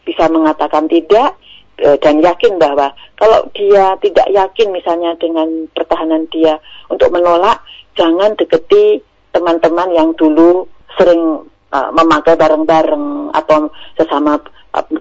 bisa 0.07 0.31
mengatakan 0.31 0.87
tidak 0.87 1.35
e, 1.75 1.99
dan 1.99 2.23
yakin 2.23 2.55
bahwa 2.55 2.95
kalau 3.19 3.43
dia 3.51 3.91
tidak 3.99 4.31
yakin 4.31 4.71
misalnya 4.71 5.11
dengan 5.19 5.67
pertahanan 5.75 6.23
dia 6.31 6.55
untuk 6.87 7.11
menolak 7.11 7.59
jangan 7.99 8.31
deketi 8.39 9.03
teman-teman 9.35 9.91
yang 9.93 10.09
dulu 10.15 10.65
sering 10.97 11.45
uh, 11.69 11.89
memakai 11.93 12.33
bareng-bareng 12.33 13.29
atau 13.33 13.69
sesama 13.93 14.41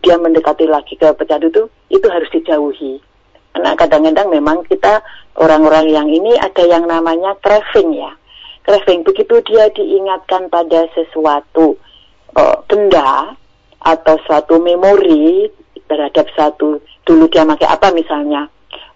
dia 0.00 0.16
mendekati 0.16 0.64
lagi 0.64 0.96
ke 0.96 1.12
pecandu 1.12 1.48
itu 1.52 1.62
itu 1.92 2.06
harus 2.08 2.28
dijauhi. 2.32 3.00
Karena 3.52 3.74
kadang-kadang 3.74 4.28
memang 4.32 4.64
kita 4.68 5.02
orang-orang 5.36 5.90
yang 5.90 6.08
ini 6.08 6.36
ada 6.38 6.64
yang 6.64 6.86
namanya 6.86 7.34
craving 7.42 7.96
ya. 7.96 8.12
Craving 8.64 9.04
begitu 9.04 9.40
dia 9.48 9.68
diingatkan 9.72 10.52
pada 10.52 10.88
sesuatu 10.92 11.76
uh, 12.36 12.56
benda 12.68 13.34
atau 13.82 14.14
suatu 14.26 14.60
memori 14.60 15.48
terhadap 15.88 16.28
satu 16.36 16.82
dulu 17.08 17.24
dia 17.32 17.48
pakai 17.48 17.68
apa 17.70 17.88
misalnya 17.94 18.50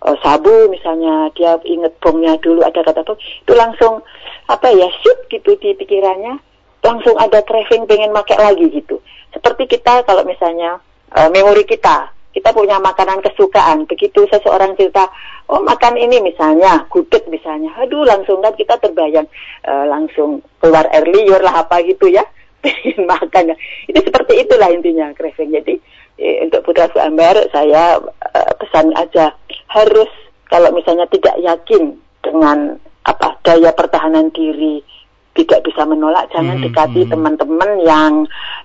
uh, 0.04 0.16
sabu 0.20 0.68
misalnya 0.68 1.32
dia 1.32 1.56
inget 1.64 1.96
bomnya 2.02 2.36
dulu 2.42 2.60
ada 2.60 2.84
kata 2.84 3.00
bom 3.06 3.16
itu 3.16 3.52
langsung 3.56 4.04
apa 4.50 4.68
ya 4.68 4.90
shoot 5.00 5.18
gitu 5.32 5.56
di 5.56 5.72
pikirannya 5.78 6.36
langsung 6.82 7.14
ada 7.18 7.40
craving 7.46 7.86
pengen 7.86 8.10
pakai 8.10 8.38
lagi 8.42 8.66
gitu 8.70 8.98
seperti 9.32 9.64
kita 9.64 10.04
kalau 10.04 10.22
misalnya 10.28 10.78
uh, 11.16 11.28
memori 11.32 11.64
kita, 11.64 12.12
kita 12.36 12.52
punya 12.52 12.76
makanan 12.78 13.24
kesukaan. 13.24 13.88
Begitu 13.88 14.28
seseorang 14.28 14.76
cerita, 14.76 15.08
oh 15.48 15.64
makan 15.64 15.96
ini 15.96 16.20
misalnya, 16.20 16.84
gudeg 16.92 17.24
misalnya, 17.32 17.72
aduh 17.80 18.04
langsung 18.04 18.44
kan 18.44 18.52
kita 18.52 18.76
terbayang 18.76 19.26
uh, 19.64 19.84
langsung 19.88 20.44
keluar 20.60 20.84
air 20.92 21.08
liur 21.08 21.40
lah 21.40 21.64
apa 21.64 21.80
gitu 21.84 22.12
ya, 22.12 22.22
pengen 22.62 23.08
makan. 23.08 23.56
Itu 23.88 24.04
seperti 24.04 24.44
itulah 24.44 24.68
intinya 24.68 25.08
craving. 25.16 25.56
Jadi 25.56 25.74
eh, 26.20 26.44
untuk 26.44 26.60
Putra 26.68 26.92
Ambar 27.00 27.40
saya 27.56 27.98
uh, 28.04 28.52
pesan 28.60 28.92
aja 29.00 29.32
harus 29.72 30.12
kalau 30.52 30.68
misalnya 30.76 31.08
tidak 31.08 31.40
yakin 31.40 31.96
dengan 32.20 32.76
apa 33.02 33.34
daya 33.42 33.72
pertahanan 33.74 34.30
diri 34.30 34.84
tidak 35.32 35.64
bisa 35.64 35.82
menolak 35.88 36.28
jangan 36.32 36.60
hmm, 36.60 36.64
dekati 36.68 37.08
hmm. 37.08 37.10
teman-teman 37.12 37.70
yang 37.84 38.12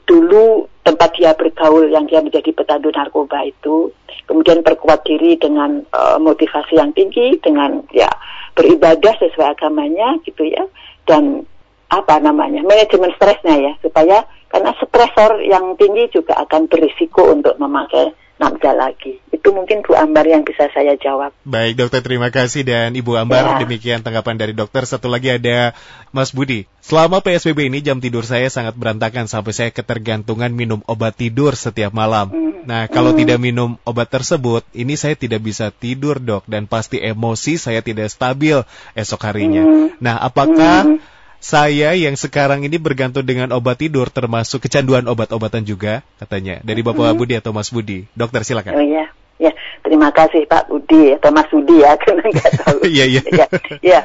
dulu 0.04 0.68
tempat 0.84 1.16
dia 1.16 1.32
bergaul 1.36 1.88
yang 1.88 2.08
dia 2.08 2.20
menjadi 2.20 2.52
petandu 2.52 2.92
narkoba 2.92 3.44
itu 3.48 3.92
kemudian 4.28 4.64
perkuat 4.64 5.04
diri 5.08 5.40
dengan 5.40 5.84
uh, 5.96 6.20
motivasi 6.20 6.76
yang 6.76 6.92
tinggi 6.92 7.40
dengan 7.40 7.84
ya 7.96 8.12
beribadah 8.56 9.16
sesuai 9.20 9.56
agamanya 9.56 10.20
gitu 10.28 10.48
ya 10.48 10.64
dan 11.08 11.48
apa 11.88 12.20
namanya 12.20 12.64
manajemen 12.68 13.16
stresnya 13.16 13.56
ya 13.56 13.74
supaya 13.80 14.28
karena 14.52 14.72
stresor 14.80 15.44
yang 15.44 15.76
tinggi 15.80 16.12
juga 16.12 16.36
akan 16.44 16.68
berisiko 16.68 17.32
untuk 17.32 17.56
memakai 17.60 18.12
nafza 18.40 18.72
lagi. 18.76 19.20
Itu 19.38 19.54
mungkin 19.54 19.86
Bu 19.86 19.94
Ambar 19.94 20.26
yang 20.26 20.42
bisa 20.42 20.66
saya 20.74 20.98
jawab. 20.98 21.30
Baik 21.46 21.78
dokter, 21.78 22.02
terima 22.02 22.34
kasih 22.34 22.66
dan 22.66 22.98
Ibu 22.98 23.14
Ambar 23.14 23.62
ya. 23.62 23.62
demikian 23.62 24.02
tanggapan 24.02 24.34
dari 24.42 24.58
dokter. 24.58 24.90
Satu 24.90 25.06
lagi 25.06 25.30
ada 25.30 25.78
Mas 26.10 26.34
Budi. 26.34 26.66
Selama 26.82 27.22
PSBB 27.22 27.70
ini 27.70 27.86
jam 27.86 28.02
tidur 28.02 28.26
saya 28.26 28.50
sangat 28.50 28.74
berantakan 28.74 29.30
sampai 29.30 29.54
saya 29.54 29.70
ketergantungan 29.70 30.50
minum 30.50 30.82
obat 30.90 31.14
tidur 31.14 31.54
setiap 31.54 31.94
malam. 31.94 32.34
Hmm. 32.34 32.66
Nah, 32.66 32.90
kalau 32.90 33.14
hmm. 33.14 33.20
tidak 33.22 33.40
minum 33.40 33.78
obat 33.86 34.10
tersebut, 34.10 34.66
ini 34.74 34.98
saya 34.98 35.14
tidak 35.14 35.46
bisa 35.46 35.70
tidur, 35.70 36.18
Dok, 36.18 36.50
dan 36.50 36.66
pasti 36.66 37.00
emosi 37.00 37.62
saya 37.62 37.80
tidak 37.80 38.10
stabil 38.10 38.60
esok 38.98 39.22
harinya. 39.24 39.64
Hmm. 39.64 39.88
Nah, 40.02 40.18
apakah 40.20 40.84
hmm 40.84 41.16
saya 41.38 41.94
yang 41.94 42.18
sekarang 42.18 42.66
ini 42.66 42.82
bergantung 42.82 43.22
dengan 43.22 43.54
obat 43.54 43.78
tidur 43.78 44.10
termasuk 44.10 44.66
kecanduan 44.66 45.06
obat-obatan 45.06 45.62
juga 45.62 46.02
katanya 46.18 46.60
dari 46.66 46.82
Bapak 46.82 47.14
hmm. 47.14 47.18
Budi 47.18 47.34
atau 47.38 47.54
Mas 47.54 47.70
Budi. 47.70 48.10
Dokter 48.18 48.42
silakan. 48.42 48.74
Oh 48.74 48.82
iya. 48.82 49.14
Ya, 49.38 49.54
terima 49.86 50.10
kasih 50.10 50.50
Pak 50.50 50.66
Budi 50.66 51.14
atau 51.14 51.30
Mas 51.30 51.50
Budi 51.54 51.86
ya, 51.86 51.94
karena 52.02 52.26
nggak 52.26 52.54
tahu. 52.66 52.80
Iya, 52.90 53.06
iya. 53.06 53.22
Ya, 53.30 53.48
ya. 53.82 54.00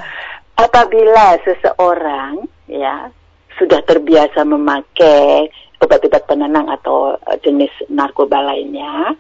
Apabila 0.61 1.41
seseorang 1.41 2.45
ya 2.69 3.09
sudah 3.57 3.81
terbiasa 3.89 4.45
memakai 4.45 5.49
obat-obat 5.81 6.29
penenang 6.29 6.69
atau 6.69 7.17
eh, 7.17 7.39
jenis 7.41 7.73
narkoba 7.89 8.45
lainnya, 8.45 9.17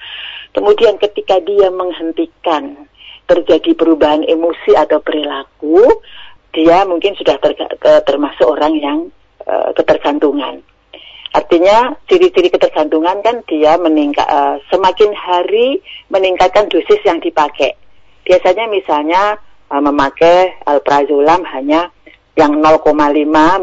kemudian 0.53 1.01
ketika 1.01 1.41
dia 1.41 1.73
menghentikan 1.73 2.87
terjadi 3.27 3.73
perubahan 3.73 4.23
emosi 4.29 4.77
atau 4.77 5.01
perilaku, 5.01 5.89
dia 6.53 6.85
mungkin 6.85 7.17
sudah 7.17 7.41
ter, 7.41 7.57
termasuk 8.05 8.45
orang 8.45 8.77
yang 8.77 8.99
uh, 9.49 9.73
ketergantungan. 9.73 10.61
Artinya 11.33 11.97
ciri-ciri 12.13 12.53
ketergantungan 12.53 13.25
kan 13.25 13.41
dia 13.49 13.81
meningkat 13.81 14.29
uh, 14.29 14.61
semakin 14.69 15.17
hari 15.17 15.81
meningkatkan 16.13 16.69
dosis 16.69 17.01
yang 17.09 17.25
dipakai. 17.25 17.73
Biasanya 18.29 18.69
misalnya 18.69 19.41
uh, 19.73 19.81
memakai 19.81 20.53
alprazolam 20.69 21.41
hanya 21.49 21.89
yang 22.37 22.61
0,5 22.61 22.85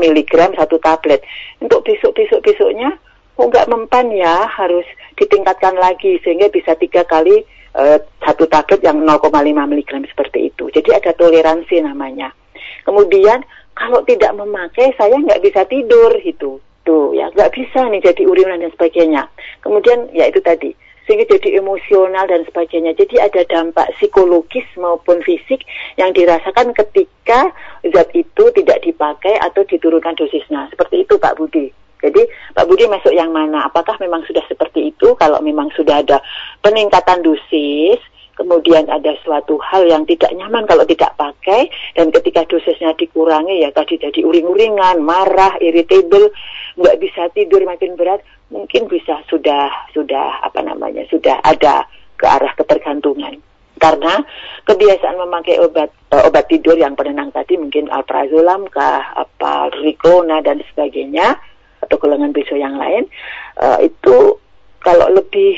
mg 0.02 0.34
satu 0.58 0.78
tablet. 0.82 1.22
Untuk 1.62 1.86
besok-besok 1.86 2.42
besoknya 2.42 2.98
oh 3.38 3.46
nggak 3.48 3.70
mempan 3.70 4.10
ya 4.12 4.50
harus 4.50 4.84
ditingkatkan 5.16 5.78
lagi 5.78 6.18
sehingga 6.26 6.50
bisa 6.50 6.74
tiga 6.74 7.06
kali 7.06 7.46
uh, 7.78 8.02
satu 8.26 8.50
tablet 8.50 8.82
yang 8.82 9.06
0,5 9.06 9.30
mg 9.30 9.92
seperti 10.10 10.50
itu. 10.50 10.74
Jadi 10.74 10.90
ada 10.90 11.14
toleransi 11.14 11.86
namanya. 11.86 12.34
Kemudian 12.82 13.46
kalau 13.78 14.02
tidak 14.10 14.34
memakai 14.34 14.90
saya 14.98 15.22
nggak 15.22 15.46
bisa 15.46 15.62
tidur 15.70 16.18
gitu. 16.26 16.58
Tuh 16.90 17.14
ya 17.14 17.30
nggak 17.30 17.54
bisa 17.54 17.86
nih 17.86 18.02
jadi 18.02 18.26
urinan 18.26 18.66
dan 18.66 18.74
sebagainya. 18.74 19.30
Kemudian 19.62 20.10
ya 20.10 20.26
itu 20.26 20.42
tadi 20.42 20.74
sehingga 21.06 21.30
jadi 21.30 21.62
emosional 21.62 22.26
dan 22.26 22.42
sebagainya. 22.50 22.98
Jadi 22.98 23.22
ada 23.22 23.46
dampak 23.46 23.94
psikologis 23.98 24.66
maupun 24.74 25.22
fisik 25.22 25.62
yang 26.02 26.10
dirasakan 26.18 26.74
ketika 26.74 27.54
zat 27.94 28.10
itu 28.18 28.44
tidak 28.58 28.82
dipakai 28.82 29.38
atau 29.38 29.62
diturunkan 29.70 30.18
dosisnya. 30.18 30.66
Seperti 30.74 31.06
itu 31.06 31.22
Pak 31.22 31.38
Budi. 31.38 31.70
Jadi 32.02 32.26
Pak 32.58 32.66
Budi 32.66 32.90
masuk 32.90 33.14
yang 33.14 33.30
mana? 33.30 33.70
Apakah 33.70 33.98
memang 34.02 34.26
sudah 34.26 34.42
seperti 34.50 34.90
itu? 34.90 35.14
Kalau 35.14 35.38
memang 35.46 35.70
sudah 35.78 36.02
ada 36.02 36.18
peningkatan 36.66 37.22
dosis, 37.22 38.02
kemudian 38.40 38.88
ada 38.88 39.12
suatu 39.20 39.60
hal 39.60 39.84
yang 39.84 40.08
tidak 40.08 40.32
nyaman 40.32 40.64
kalau 40.64 40.88
tidak 40.88 41.12
pakai 41.20 41.68
dan 42.00 42.08
ketika 42.16 42.48
dosisnya 42.48 42.96
dikurangi 42.96 43.68
ya 43.68 43.70
tadi 43.76 44.00
jadi 44.00 44.24
uring-uringan, 44.24 45.04
marah, 45.04 45.60
irritable, 45.60 46.32
nggak 46.80 46.98
bisa 47.04 47.28
tidur 47.36 47.60
makin 47.68 48.00
berat, 48.00 48.24
mungkin 48.48 48.88
bisa 48.88 49.20
sudah 49.28 49.68
sudah 49.92 50.40
apa 50.40 50.64
namanya 50.64 51.04
sudah 51.12 51.44
ada 51.44 51.84
ke 52.16 52.24
arah 52.24 52.56
ketergantungan. 52.56 53.44
Karena 53.80 54.20
kebiasaan 54.68 55.16
memakai 55.24 55.56
obat 55.60 55.92
uh, 56.12 56.28
obat 56.28 56.52
tidur 56.52 56.76
yang 56.76 56.96
penenang 57.00 57.32
tadi 57.32 57.56
mungkin 57.56 57.88
alprazolam 57.88 58.68
kah 58.68 59.16
apa 59.16 59.72
riklona 59.84 60.44
dan 60.44 60.60
sebagainya 60.72 61.40
atau 61.80 61.96
golongan 61.96 62.36
besok 62.36 62.60
yang 62.60 62.76
lain 62.76 63.08
uh, 63.56 63.80
itu 63.80 64.36
kalau 64.84 65.08
lebih 65.16 65.56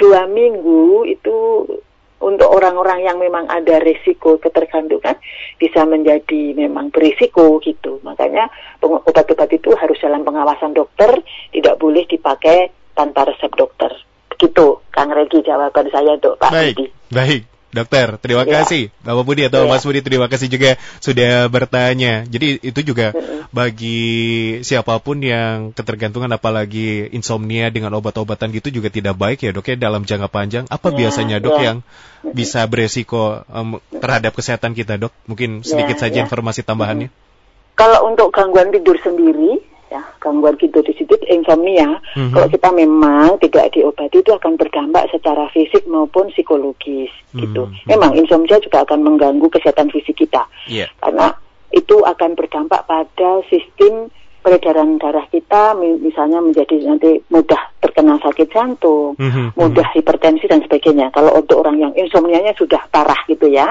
dua 0.00 0.24
minggu 0.26 1.04
itu 1.12 1.36
untuk 2.22 2.48
orang-orang 2.48 3.02
yang 3.02 3.18
memang 3.18 3.50
ada 3.50 3.82
risiko 3.82 4.38
ketergantungan 4.38 5.18
bisa 5.58 5.82
menjadi 5.84 6.54
memang 6.54 6.94
berisiko 6.94 7.58
gitu. 7.60 7.98
Makanya 8.06 8.48
obat-obat 8.80 9.50
itu 9.50 9.74
harus 9.74 9.98
dalam 9.98 10.22
pengawasan 10.22 10.72
dokter, 10.72 11.10
tidak 11.50 11.76
boleh 11.82 12.06
dipakai 12.06 12.70
tanpa 12.94 13.28
resep 13.28 13.50
dokter. 13.58 13.90
Begitu, 14.32 14.80
Kang 14.94 15.12
Regi 15.12 15.44
jawaban 15.44 15.86
saya 15.92 16.16
untuk 16.16 16.40
Pak 16.40 16.50
Baik, 16.50 16.74
Budi. 16.78 16.86
baik. 17.12 17.42
Dokter, 17.72 18.20
terima 18.20 18.44
Ya. 18.44 18.60
kasih. 18.60 18.92
Bapak 19.00 19.24
Budi 19.24 19.48
atau 19.48 19.64
Ya. 19.64 19.70
Mas 19.72 19.80
Budi, 19.80 20.04
terima 20.04 20.28
kasih 20.28 20.52
juga 20.52 20.76
sudah 21.00 21.48
bertanya. 21.48 22.28
Jadi 22.28 22.60
itu 22.60 22.80
juga 22.84 23.16
bagi 23.48 24.00
siapa 24.60 25.00
pun 25.00 25.24
yang 25.24 25.72
ketergantungan 25.72 26.28
apalagi 26.28 27.08
insomnia 27.16 27.72
dengan 27.72 27.96
obat-obatan 27.96 28.52
gitu 28.52 28.68
juga 28.68 28.92
tidak 28.92 29.16
baik 29.16 29.40
ya 29.40 29.56
dok 29.56 29.72
ya 29.72 29.76
dalam 29.80 30.04
jangka 30.04 30.28
panjang. 30.28 30.64
Apa 30.68 30.92
Ya, 30.92 30.96
biasanya 31.00 31.36
dok 31.40 31.56
ya. 31.56 31.64
yang 31.72 31.78
bisa 32.22 32.60
beresiko 32.68 33.40
em, 33.48 33.80
terhadap 33.96 34.36
kesehatan 34.36 34.76
kita 34.76 35.00
dok? 35.00 35.16
Mungkin 35.24 35.64
sedikit 35.64 35.96
Ya, 35.96 36.02
saja 36.06 36.18
ya. 36.20 36.24
informasi 36.28 36.60
tambahannya. 36.60 37.08
Kalau 37.72 38.12
untuk 38.12 38.28
gangguan 38.36 38.68
tidur 38.68 39.00
sendiri, 39.00 39.64
ya 39.92 40.00
gangguan 40.16 40.56
tidur 40.56 40.80
di 40.80 40.96
situ 40.96 41.12
insomnia, 41.28 42.00
Mhm. 42.16 42.32
kalau 42.32 42.48
kita 42.48 42.68
memang 42.72 43.36
tidak 43.44 43.76
diobati 43.76 44.24
itu 44.24 44.32
akan 44.32 44.56
berdampak 44.56 45.12
secara 45.12 45.44
fisik 45.52 45.84
maupun 45.84 46.32
psikologis, 46.32 47.12
gitu. 47.36 47.68
Mhm. 47.68 47.92
Memang 47.92 48.16
insomnia 48.16 48.56
juga 48.56 48.88
akan 48.88 49.04
mengganggu 49.04 49.52
kesehatan 49.52 49.92
fisik 49.92 50.24
kita, 50.24 50.48
Iya. 50.64 50.88
karena 51.04 51.36
itu 51.76 52.00
akan 52.00 52.32
berdampak 52.32 52.88
pada 52.88 53.44
sistem 53.52 54.08
peredaran 54.42 54.98
darah 54.98 55.22
kita, 55.30 55.76
mi- 55.78 56.02
misalnya 56.02 56.42
menjadi 56.42 56.74
nanti 56.82 57.22
mudah 57.30 57.62
terkena 57.78 58.18
sakit 58.18 58.50
jantung, 58.50 59.14
Mhm, 59.14 59.54
mudah 59.54 59.86
hipertensi 59.94 60.50
dan 60.50 60.58
sebagainya. 60.66 61.14
Kalau 61.14 61.30
untuk 61.38 61.62
orang 61.62 61.78
yang 61.78 61.92
insomnianya 61.94 62.50
sudah 62.58 62.82
parah 62.90 63.22
gitu 63.30 63.46
ya. 63.46 63.70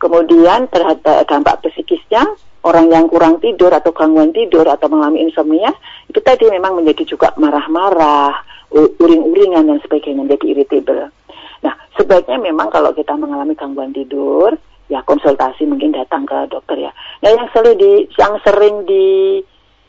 Kemudian 0.00 0.64
terhadap 0.72 1.28
dampak 1.28 1.60
psikisnya, 1.60 2.24
orang 2.64 2.88
yang 2.88 3.04
kurang 3.12 3.36
tidur 3.36 3.68
atau 3.68 3.92
gangguan 3.92 4.32
tidur 4.32 4.64
atau 4.64 4.88
mengalami 4.88 5.28
insomnia, 5.28 5.76
itu 6.08 6.24
tadi 6.24 6.48
memang 6.48 6.80
menjadi 6.80 7.04
juga 7.04 7.36
marah-marah, 7.36 8.32
uring-uringan 8.72 9.68
dan 9.68 9.78
sebagainya, 9.84 10.24
menjadi 10.24 10.44
irritable. 10.56 11.12
Nah, 11.60 11.74
sebaiknya 12.00 12.40
memang 12.40 12.72
kalau 12.72 12.96
kita 12.96 13.12
mengalami 13.12 13.52
gangguan 13.52 13.92
tidur, 13.92 14.56
ya 14.88 15.04
konsultasi 15.04 15.68
mungkin 15.68 15.92
datang 15.92 16.24
ke 16.24 16.48
dokter 16.48 16.88
ya. 16.88 16.92
Nah, 17.20 17.30
yang 17.30 17.46
sering 17.52 17.76
di 17.76 18.08
yang 18.16 18.34
sering 18.40 18.88
di 18.88 19.38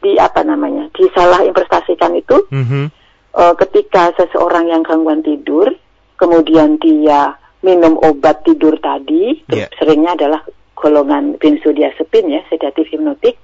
di 0.03 0.19
apa 0.19 0.43
namanya, 0.43 0.91
disalah 0.91 1.45
investasikan 1.45 2.13
itu 2.19 2.43
Mhm. 2.51 2.91
eh, 3.31 3.53
ketika 3.63 4.11
seseorang 4.19 4.67
yang 4.67 4.83
gangguan 4.83 5.23
tidur, 5.23 5.71
kemudian 6.19 6.75
dia 6.83 7.39
minum 7.61 7.97
obat 8.01 8.41
tidur 8.45 8.77
tadi, 8.77 9.41
Iya. 9.49 9.69
seringnya 9.77 10.17
adalah 10.17 10.41
golongan 10.73 11.37
benzodiazepin 11.37 12.29
ya, 12.29 12.41
sedatif 12.49 12.89
hipnotik. 12.89 13.37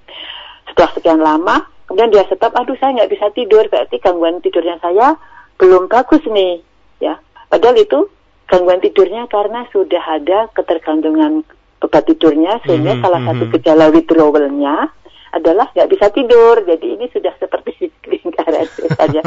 Setelah 0.69 0.91
sekian 0.97 1.21
lama, 1.21 1.62
kemudian 1.86 2.10
dia 2.10 2.25
stop, 2.25 2.53
aduh 2.58 2.73
saya 2.82 2.97
nggak 2.97 3.12
bisa 3.13 3.30
tidur, 3.38 3.65
berarti 3.69 4.01
gangguan 4.01 4.41
tidurnya 4.41 4.82
saya 4.82 5.15
belum 5.62 5.86
bagus 5.86 6.25
nih, 6.25 6.62
ya. 6.97 7.21
Padahal 7.47 7.77
itu 7.77 8.10
gangguan 8.49 8.82
tidurnya 8.82 9.30
karena 9.30 9.69
sudah 9.69 10.01
ada 10.01 10.49
ketergantungan 10.58 11.45
obat 11.77 12.03
tidurnya, 12.10 12.58
sehingga 12.65 12.97
Mhm, 12.97 13.01
salah 13.06 13.21
satu 13.21 13.43
mhm. 13.45 13.51
gejala 13.53 13.86
withdrawalnya 13.93 14.89
adalah 15.38 15.69
nggak 15.71 15.89
bisa 15.89 16.10
tidur. 16.10 16.65
Jadi 16.65 16.97
ini 16.97 17.06
sudah 17.10 17.34
seperti 17.38 17.89
lingkaran 18.12 18.65
saja, 18.97 19.21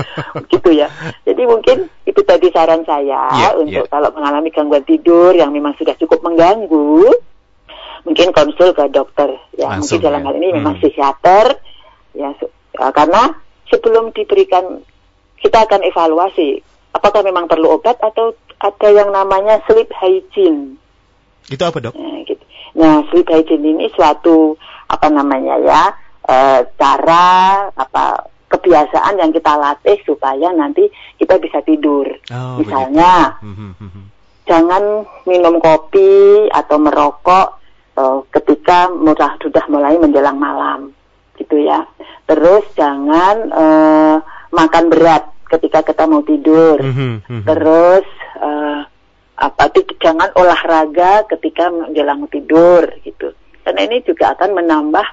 gitu 0.46 0.70
ya. 0.74 0.90
Jadi 1.22 1.42
mungkin 1.46 1.86
itu 2.04 2.20
tadi 2.22 2.50
saran 2.50 2.82
saya 2.82 3.30
Iya, 3.32 3.50
untuk 3.56 3.86
iya. 3.86 3.92
kalau 3.92 4.10
mengalami 4.10 4.50
gangguan 4.50 4.84
tidur 4.84 5.32
yang 5.32 5.54
memang 5.54 5.78
sudah 5.78 5.94
cukup 5.96 6.20
mengganggu, 6.20 7.08
mungkin 8.04 8.32
konsul 8.32 8.72
ke 8.72 8.84
dokter. 8.88 9.36
Ya, 9.54 9.70
Langsung, 9.70 10.00
mungkin 10.00 10.06
dalam 10.06 10.20
ya. 10.20 10.26
hal 10.26 10.34
ini 10.36 10.48
memang 10.52 10.74
Hmm. 10.76 10.82
psikiater. 10.82 11.46
Ya, 12.10 12.30
ya, 12.74 12.86
karena 12.90 13.22
sebelum 13.70 14.10
diberikan 14.10 14.82
kita 15.38 15.62
akan 15.64 15.86
evaluasi 15.86 16.60
apakah 16.90 17.22
memang 17.22 17.46
perlu 17.46 17.78
obat 17.78 17.96
atau 18.02 18.34
ada 18.58 18.88
yang 18.90 19.08
namanya 19.08 19.62
sleep 19.64 19.88
hygiene. 19.94 20.74
Itu 21.48 21.62
apa 21.64 21.80
dok? 21.80 21.94
Nah, 21.96 22.20
gitu. 22.26 22.39
Nah, 22.78 23.02
sleep 23.10 23.26
hygiene 23.26 23.74
ini 23.76 23.86
suatu 23.94 24.54
apa 24.90 25.06
namanya 25.10 25.54
ya 25.58 25.82
eh, 26.26 26.60
cara 26.78 27.26
apa 27.74 28.30
kebiasaan 28.50 29.22
yang 29.22 29.30
kita 29.30 29.54
latih 29.54 29.98
supaya 30.02 30.50
nanti 30.50 30.90
kita 31.18 31.38
bisa 31.38 31.62
tidur. 31.62 32.06
Oh, 32.34 32.58
Misalnya, 32.58 33.38
begitu. 33.38 33.46
Mhm, 33.46 33.70
mhm. 33.78 34.02
jangan 34.50 34.82
minum 35.26 35.62
kopi 35.62 36.46
atau 36.50 36.76
merokok 36.82 37.48
eh, 37.98 38.18
ketika 38.34 38.90
mudah 38.90 39.38
sudah 39.38 39.64
mulai 39.70 39.94
menjelang 39.98 40.38
malam, 40.38 40.90
gitu 41.38 41.62
ya. 41.62 41.86
Terus 42.26 42.66
jangan 42.74 43.36
eh, 43.50 44.16
makan 44.50 44.84
berat 44.90 45.30
ketika 45.50 45.82
kita 45.82 46.06
mau 46.06 46.22
tidur. 46.26 46.78
Terus 47.46 48.06
eh, 48.42 48.80
apa 49.40 49.72
jangan 49.96 50.28
olahraga 50.36 51.24
ketika 51.32 51.72
menjelang 51.72 52.28
tidur 52.28 52.84
gitu. 53.00 53.32
Karena 53.64 53.80
ini 53.88 54.04
juga 54.04 54.36
akan 54.36 54.52
menambah 54.52 55.06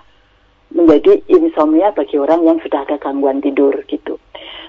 menjadi 0.76 1.24
insomnia 1.32 1.96
bagi 1.96 2.20
orang 2.20 2.44
yang 2.44 2.58
sudah 2.60 2.84
ada 2.84 3.00
gangguan 3.00 3.40
tidur 3.40 3.72
gitu. 3.88 4.20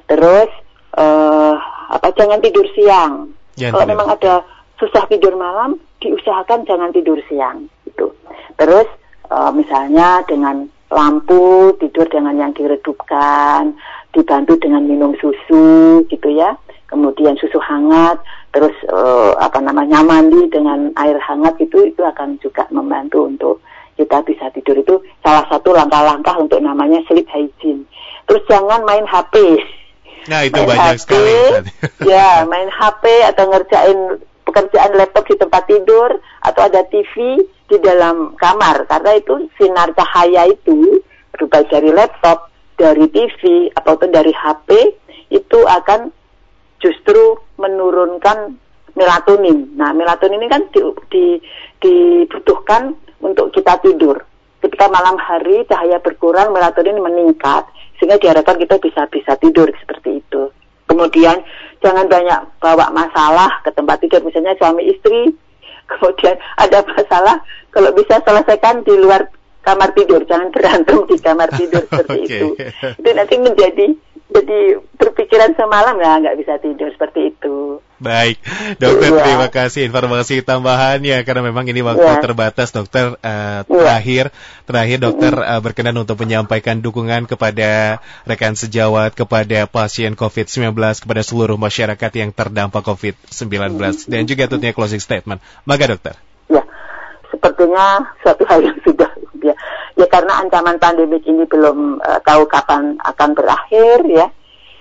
Terus 0.07 0.51
eh 0.95 1.55
apa 1.89 2.09
jangan 2.15 2.39
tidur 2.39 2.67
siang. 2.79 3.35
Jangan 3.59 3.73
Kalau 3.75 3.85
tidur. 3.85 3.93
memang 3.99 4.09
ada 4.15 4.35
susah 4.79 5.05
tidur 5.11 5.35
malam, 5.35 5.83
diusahakan 5.99 6.63
jangan 6.63 6.95
tidur 6.95 7.19
siang 7.27 7.67
gitu. 7.83 8.15
Terus 8.55 8.87
eh, 9.27 9.51
misalnya 9.59 10.23
dengan 10.31 10.71
lampu 10.89 11.75
tidur 11.83 12.07
dengan 12.09 12.39
yang 12.39 12.53
diredupkan, 12.55 13.77
dibantu 14.15 14.57
dengan 14.57 14.87
minum 14.87 15.13
susu 15.19 16.07
gitu 16.07 16.29
ya. 16.31 16.55
Kemudian 16.89 17.37
susu 17.37 17.61
hangat, 17.61 18.17
terus 18.49 18.73
eh, 18.89 19.33
apa 19.37 19.61
namanya 19.61 20.01
mandi 20.01 20.49
dengan 20.49 20.89
air 20.97 21.21
hangat 21.21 21.61
itu 21.61 21.85
itu 21.85 22.01
akan 22.01 22.41
juga 22.41 22.65
membantu 22.73 23.29
untuk 23.29 23.55
kita 24.01 24.25
bisa 24.25 24.49
tidur 24.57 24.79
itu 24.79 24.95
salah 25.21 25.45
satu 25.53 25.77
langkah-langkah 25.77 26.33
untuk 26.41 26.65
namanya 26.65 27.03
sleep 27.05 27.29
hygiene. 27.29 27.85
Terus 28.25 28.41
jangan 28.49 28.87
main 28.89 29.05
HP. 29.05 29.61
Nah 30.33 30.49
itu 30.49 30.61
Main 30.65 30.69
banyak 30.71 30.97
HP, 30.97 31.03
sekali. 31.03 31.33
Ya, 32.11 32.47
main 32.49 32.71
HP 32.73 33.05
atau 33.35 33.45
ngerjain 33.53 34.01
pekerjaan 34.49 34.93
laptop 34.97 35.29
di 35.29 35.37
tempat 35.37 35.63
tidur 35.69 36.11
atau 36.41 36.63
ada 36.65 36.81
TV 36.89 37.45
di 37.69 37.77
dalam 37.85 38.33
kamar 38.41 38.89
karena 38.89 39.21
itu 39.21 39.45
sinar 39.61 39.93
cahaya 39.93 40.49
itu 40.49 41.05
baik 41.47 41.69
dari 41.71 41.91
laptop, 41.95 42.51
dari 42.75 43.07
TV 43.13 43.71
ataupun 43.77 44.11
dari 44.11 44.33
HP 44.35 44.69
itu 45.29 45.59
akan 45.63 46.11
justru 46.79 47.39
menurunkan 47.59 48.59
melatonin. 48.99 49.79
Nah, 49.79 49.95
melatonin 49.95 50.43
ini 50.43 50.49
kan 50.51 50.63
di, 50.75 50.81
di- 51.13 51.41
dibutuhkan 51.79 52.95
untuk 53.23 53.55
kita 53.55 53.79
tidur. 53.83 54.19
Ketika 54.59 54.91
malam 54.91 55.15
hari 55.23 55.63
cahaya 55.71 56.03
berkurang, 56.03 56.51
melatonin 56.51 56.99
meningkat 56.99 57.67
sehingga 57.99 58.19
diharapkan 58.19 58.59
kita 58.59 58.79
bisa 58.83 59.07
bisa 59.11 59.39
tidur 59.39 59.71
seperti 59.79 60.19
itu. 60.19 60.51
Kemudian 60.91 61.43
jangan 61.79 62.11
banyak 62.11 62.41
bawa 62.59 62.91
masalah 62.91 63.63
ke 63.63 63.71
tempat 63.71 64.03
tidur, 64.03 64.23
misalnya 64.27 64.59
suami 64.59 64.89
istri. 64.91 65.31
Kemudian 65.91 66.37
ada 66.59 66.85
masalah, 66.85 67.41
kalau 67.73 67.95
bisa 67.95 68.21
selesaikan 68.21 68.85
di 68.85 68.93
luar 68.99 69.31
kamar 69.63 69.93
tidur, 69.95 70.21
jangan 70.25 70.53
berantem 70.53 71.01
di 71.07 71.17
kamar 71.21 71.49
tidur 71.55 71.83
seperti 71.91 72.19
Oke. 72.19 72.29
itu. 72.29 72.49
Itu 72.99 73.11
nanti 73.15 73.35
menjadi 73.41 73.87
jadi 74.29 74.77
berpikiran 75.01 75.57
semalam 75.57 75.97
ya 75.97 76.21
nggak 76.21 76.37
bisa 76.37 76.61
tidur 76.61 76.93
seperti 76.93 77.33
itu. 77.33 77.81
Baik, 77.99 78.39
dokter 78.79 79.11
Iya. 79.11 79.23
terima 79.27 79.49
kasih 79.51 79.83
informasi 79.91 80.47
tambahannya 80.47 81.19
karena 81.27 81.43
memang 81.43 81.67
ini 81.67 81.83
waktu 81.83 82.07
Iya. 82.07 82.23
terbatas 82.23 82.71
dokter 82.71 83.19
Eh, 83.19 83.65
Iya. 83.65 83.65
terakhir 83.67 84.25
terakhir 84.69 84.99
dokter 85.03 85.33
eh, 85.35 85.61
berkenan 85.65 85.97
untuk 85.99 86.21
menyampaikan 86.23 86.79
dukungan 86.79 87.27
kepada 87.27 87.99
rekan 88.23 88.55
sejawat 88.55 89.17
kepada 89.19 89.67
pasien 89.67 90.15
COVID-19 90.15 90.77
kepada 91.03 91.23
seluruh 91.27 91.59
masyarakat 91.59 92.11
yang 92.15 92.31
terdampak 92.31 92.85
COVID-19 92.87 94.07
dan 94.07 94.23
juga 94.29 94.45
tentunya 94.47 94.77
closing 94.77 95.03
statement. 95.03 95.43
Maka 95.67 95.91
dokter. 95.91 96.15
Ya, 96.47 96.63
sepertinya 97.33 98.15
suatu 98.23 98.45
hal 98.47 98.63
yang 98.63 98.79
sudah 98.87 99.11
ya, 99.49 99.55
ya 99.97 100.07
karena 100.13 100.45
ancaman 100.45 100.77
pandemik 100.77 101.25
ini 101.25 101.49
belum 101.49 101.99
eh, 102.05 102.21
tahu 102.23 102.45
kapan 102.47 103.01
akan 103.01 103.31
berakhir 103.33 104.05
ya, 104.07 104.29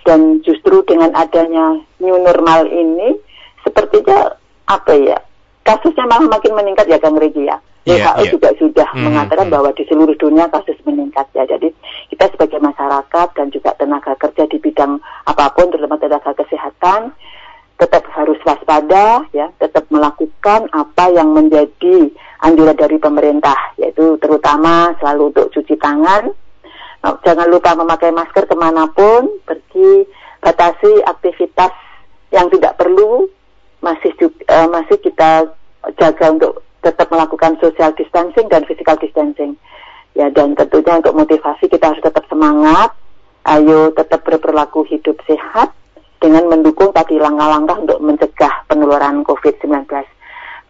dan 0.03 0.43
justru 0.43 0.83
dengan 0.83 1.15
adanya 1.15 1.79
new 2.03 2.15
normal 2.19 2.67
ini, 2.67 3.15
sepertinya 3.63 4.35
apa 4.67 4.93
ya, 4.95 5.17
kasusnya 5.63 6.07
malah 6.07 6.27
makin 6.27 6.55
meningkat 6.55 6.87
ya 6.91 6.99
Kang 6.99 7.15
Regi 7.15 7.47
ya. 7.47 7.59
Iya, 7.87 8.19
WHO 8.19 8.23
iya. 8.27 8.31
juga 8.35 8.49
sudah 8.59 8.87
Hmm, 8.91 9.03
mengatakan 9.07 9.47
hmm. 9.47 9.55
bahwa 9.55 9.69
di 9.71 9.83
seluruh 9.87 10.15
dunia 10.19 10.51
kasus 10.51 10.75
meningkat 10.83 11.23
ya. 11.31 11.47
Jadi 11.47 11.71
kita 12.11 12.27
sebagai 12.35 12.59
masyarakat 12.59 13.27
dan 13.31 13.47
juga 13.47 13.71
tenaga 13.79 14.11
kerja 14.19 14.43
di 14.43 14.59
bidang 14.59 14.99
apa 15.23 15.55
pun, 15.55 15.71
terutama 15.71 15.95
tenaga 15.95 16.35
kesehatan, 16.35 17.15
tetap 17.79 18.03
harus 18.11 18.35
waspada 18.43 19.23
ya, 19.31 19.47
tetap 19.61 19.87
melakukan 19.87 20.67
apa 20.75 21.03
yang 21.15 21.31
menjadi 21.31 22.11
anjuran 22.43 22.77
dari 22.77 22.97
pemerintah, 23.01 23.77
yaitu 23.81 24.17
terutama 24.21 24.93
selalu 25.01 25.33
untuk 25.33 25.47
cuci 25.53 25.75
tangan, 25.81 26.29
Nah, 27.03 27.15
jangan 27.21 27.47
lupa 27.47 27.77
memakai 27.77 28.09
masker 28.09 28.49
ke 28.49 28.55
mana 28.57 28.89
pun, 28.89 29.29
pergi 29.45 30.03
batasi 30.41 31.05
aktivitas 31.05 31.73
yang 32.33 32.49
tidak 32.49 32.75
perlu, 32.75 33.29
masih 33.79 34.11
juga, 34.17 34.67
masih 34.67 34.97
kita 34.99 35.45
jaga 35.95 36.25
untuk 36.33 36.65
tetap 36.81 37.07
melakukan 37.13 37.55
social 37.61 37.93
distancing 37.93 38.49
dan 38.49 38.65
physical 38.65 38.97
distancing. 38.97 39.55
Ya 40.17 40.33
dan 40.33 40.57
tentunya 40.57 40.97
untuk 40.97 41.13
motivasi 41.13 41.69
kita 41.69 41.93
harus 41.93 42.01
tetap 42.01 42.25
semangat. 42.25 42.91
Ayo 43.47 43.95
tetap 43.95 44.27
berperilaku 44.27 44.83
hidup 44.91 45.15
sehat 45.23 45.71
dengan 46.19 46.51
mendukung 46.51 46.91
tadi 46.91 47.15
langkah-langkah 47.15 47.79
untuk 47.79 48.03
mencegah 48.03 48.67
penularan 48.67 49.23
COVID-19 49.23 49.87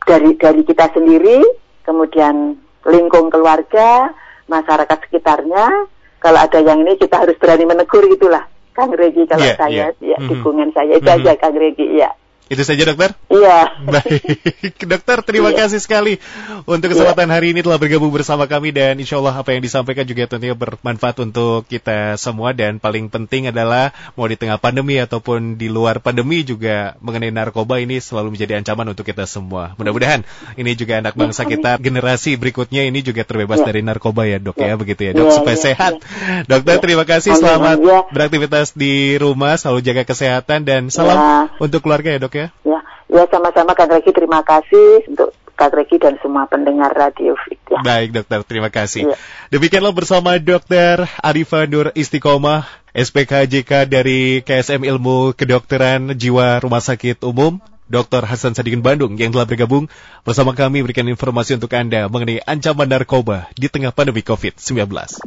dari 0.08 0.32
dari 0.40 0.64
kita 0.64 0.88
sendiri, 0.96 1.44
kemudian 1.84 2.56
lingkung 2.88 3.28
keluarga, 3.28 4.16
masyarakat 4.48 4.98
sekitarnya. 5.06 5.92
Kalau 6.18 6.40
ada 6.40 6.60
yang 6.64 6.82
ini 6.82 6.98
kita 6.98 7.28
harus 7.28 7.38
berani 7.38 7.68
menegur 7.68 8.02
itulah, 8.08 8.48
Kang 8.74 8.96
Regi 8.96 9.28
kalau 9.30 9.46
yeah, 9.46 9.60
saya, 9.60 9.86
yeah. 10.02 10.16
ya 10.16 10.18
mm 10.18 10.24
-hmm. 10.26 10.30
dukungan 10.34 10.70
saya 10.74 10.98
itu 10.98 11.06
mm 11.06 11.14
-hmm. 11.14 11.28
aja 11.28 11.32
Kang 11.38 11.58
Regi, 11.60 11.86
ya. 12.00 12.10
Itu 12.48 12.64
saja 12.64 12.84
dokter? 12.88 13.12
Iya. 13.28 13.60
Baik, 14.00 14.80
dokter 14.88 15.18
terima 15.24 15.52
iya. 15.52 15.68
kasih 15.68 15.80
sekali 15.84 16.18
untuk 16.64 16.96
kesempatan 16.96 17.28
iya. 17.28 17.34
hari 17.36 17.48
ini 17.52 17.60
telah 17.60 17.76
bergabung 17.76 18.10
bersama 18.10 18.48
kami 18.48 18.72
dan 18.72 18.96
insya 18.96 19.20
Allah 19.20 19.36
apa 19.36 19.52
yang 19.52 19.62
disampaikan 19.62 20.08
juga 20.08 20.26
tentunya 20.32 20.56
bermanfaat 20.56 21.20
untuk 21.24 21.68
kita 21.68 22.16
semua 22.16 22.56
dan 22.56 22.80
paling 22.80 23.12
penting 23.12 23.52
adalah 23.52 23.92
mau 24.16 24.26
di 24.32 24.40
tengah 24.40 24.56
pandemi 24.58 24.96
ataupun 24.98 25.60
di 25.60 25.68
luar 25.68 26.00
pandemi 26.00 26.42
juga 26.48 26.96
mengenai 27.04 27.36
narkoba 27.36 27.84
ini 27.84 28.00
selalu 28.00 28.40
menjadi 28.40 28.64
ancaman 28.64 28.96
untuk 28.96 29.04
kita 29.04 29.28
semua. 29.28 29.76
Mudah-mudahan 29.76 30.24
ini 30.56 30.72
juga 30.80 31.04
anak 31.04 31.20
bangsa 31.20 31.44
kita 31.44 31.76
generasi 31.84 32.40
berikutnya 32.40 32.88
ini 32.88 33.04
juga 33.04 33.28
terbebas 33.28 33.60
ya. 33.60 33.68
dari 33.68 33.84
narkoba 33.84 34.24
ya 34.24 34.40
dok 34.40 34.56
ya, 34.56 34.72
ya 34.72 34.76
begitu 34.80 35.02
ya 35.04 35.12
dok 35.12 35.28
ya, 35.28 35.36
supaya 35.36 35.58
ya, 35.58 35.64
sehat. 35.68 35.94
Ya. 36.00 36.48
Dokter 36.48 36.80
terima 36.80 37.04
kasih 37.04 37.36
selamat 37.36 37.78
ya. 37.84 38.00
beraktivitas 38.10 38.72
di 38.72 39.20
rumah 39.20 39.60
selalu 39.60 39.84
jaga 39.84 40.04
kesehatan 40.08 40.64
dan 40.64 40.82
salam 40.88 41.18
ya. 41.20 41.36
untuk 41.60 41.84
keluarga 41.84 42.16
ya 42.16 42.20
dok 42.24 42.37
ya. 42.38 42.48
Ya, 42.62 42.80
ya 43.10 43.24
sama-sama 43.34 43.74
Kak 43.74 43.90
Reki 43.90 44.14
terima 44.14 44.46
kasih 44.46 45.10
untuk 45.10 45.34
Kak 45.58 45.74
Reki 45.74 45.98
dan 45.98 46.22
semua 46.22 46.46
pendengar 46.46 46.94
Radio 46.94 47.34
Fit 47.42 47.58
ya. 47.66 47.82
Baik 47.82 48.14
dokter, 48.14 48.46
terima 48.46 48.70
kasih. 48.70 49.10
Ya. 49.10 49.18
Demikianlah 49.50 49.90
bersama 49.90 50.38
dokter 50.38 51.10
Arifah 51.26 51.66
Nur 51.66 51.90
Istiqomah, 51.98 52.70
SPKJK 52.94 53.90
dari 53.90 54.46
KSM 54.46 54.86
Ilmu 54.86 55.34
Kedokteran 55.34 56.14
Jiwa 56.14 56.62
Rumah 56.62 56.84
Sakit 56.86 57.26
Umum. 57.26 57.58
Dr. 57.88 58.28
Hasan 58.28 58.52
Sadikin 58.52 58.84
Bandung 58.84 59.16
yang 59.16 59.32
telah 59.32 59.48
bergabung 59.48 59.88
bersama 60.28 60.52
kami 60.52 60.84
berikan 60.84 61.08
informasi 61.08 61.56
untuk 61.56 61.72
Anda 61.72 62.12
mengenai 62.12 62.44
ancaman 62.44 62.84
narkoba 62.84 63.48
di 63.56 63.72
tengah 63.72 63.96
pandemi 63.96 64.20
COVID-19. 64.28 65.24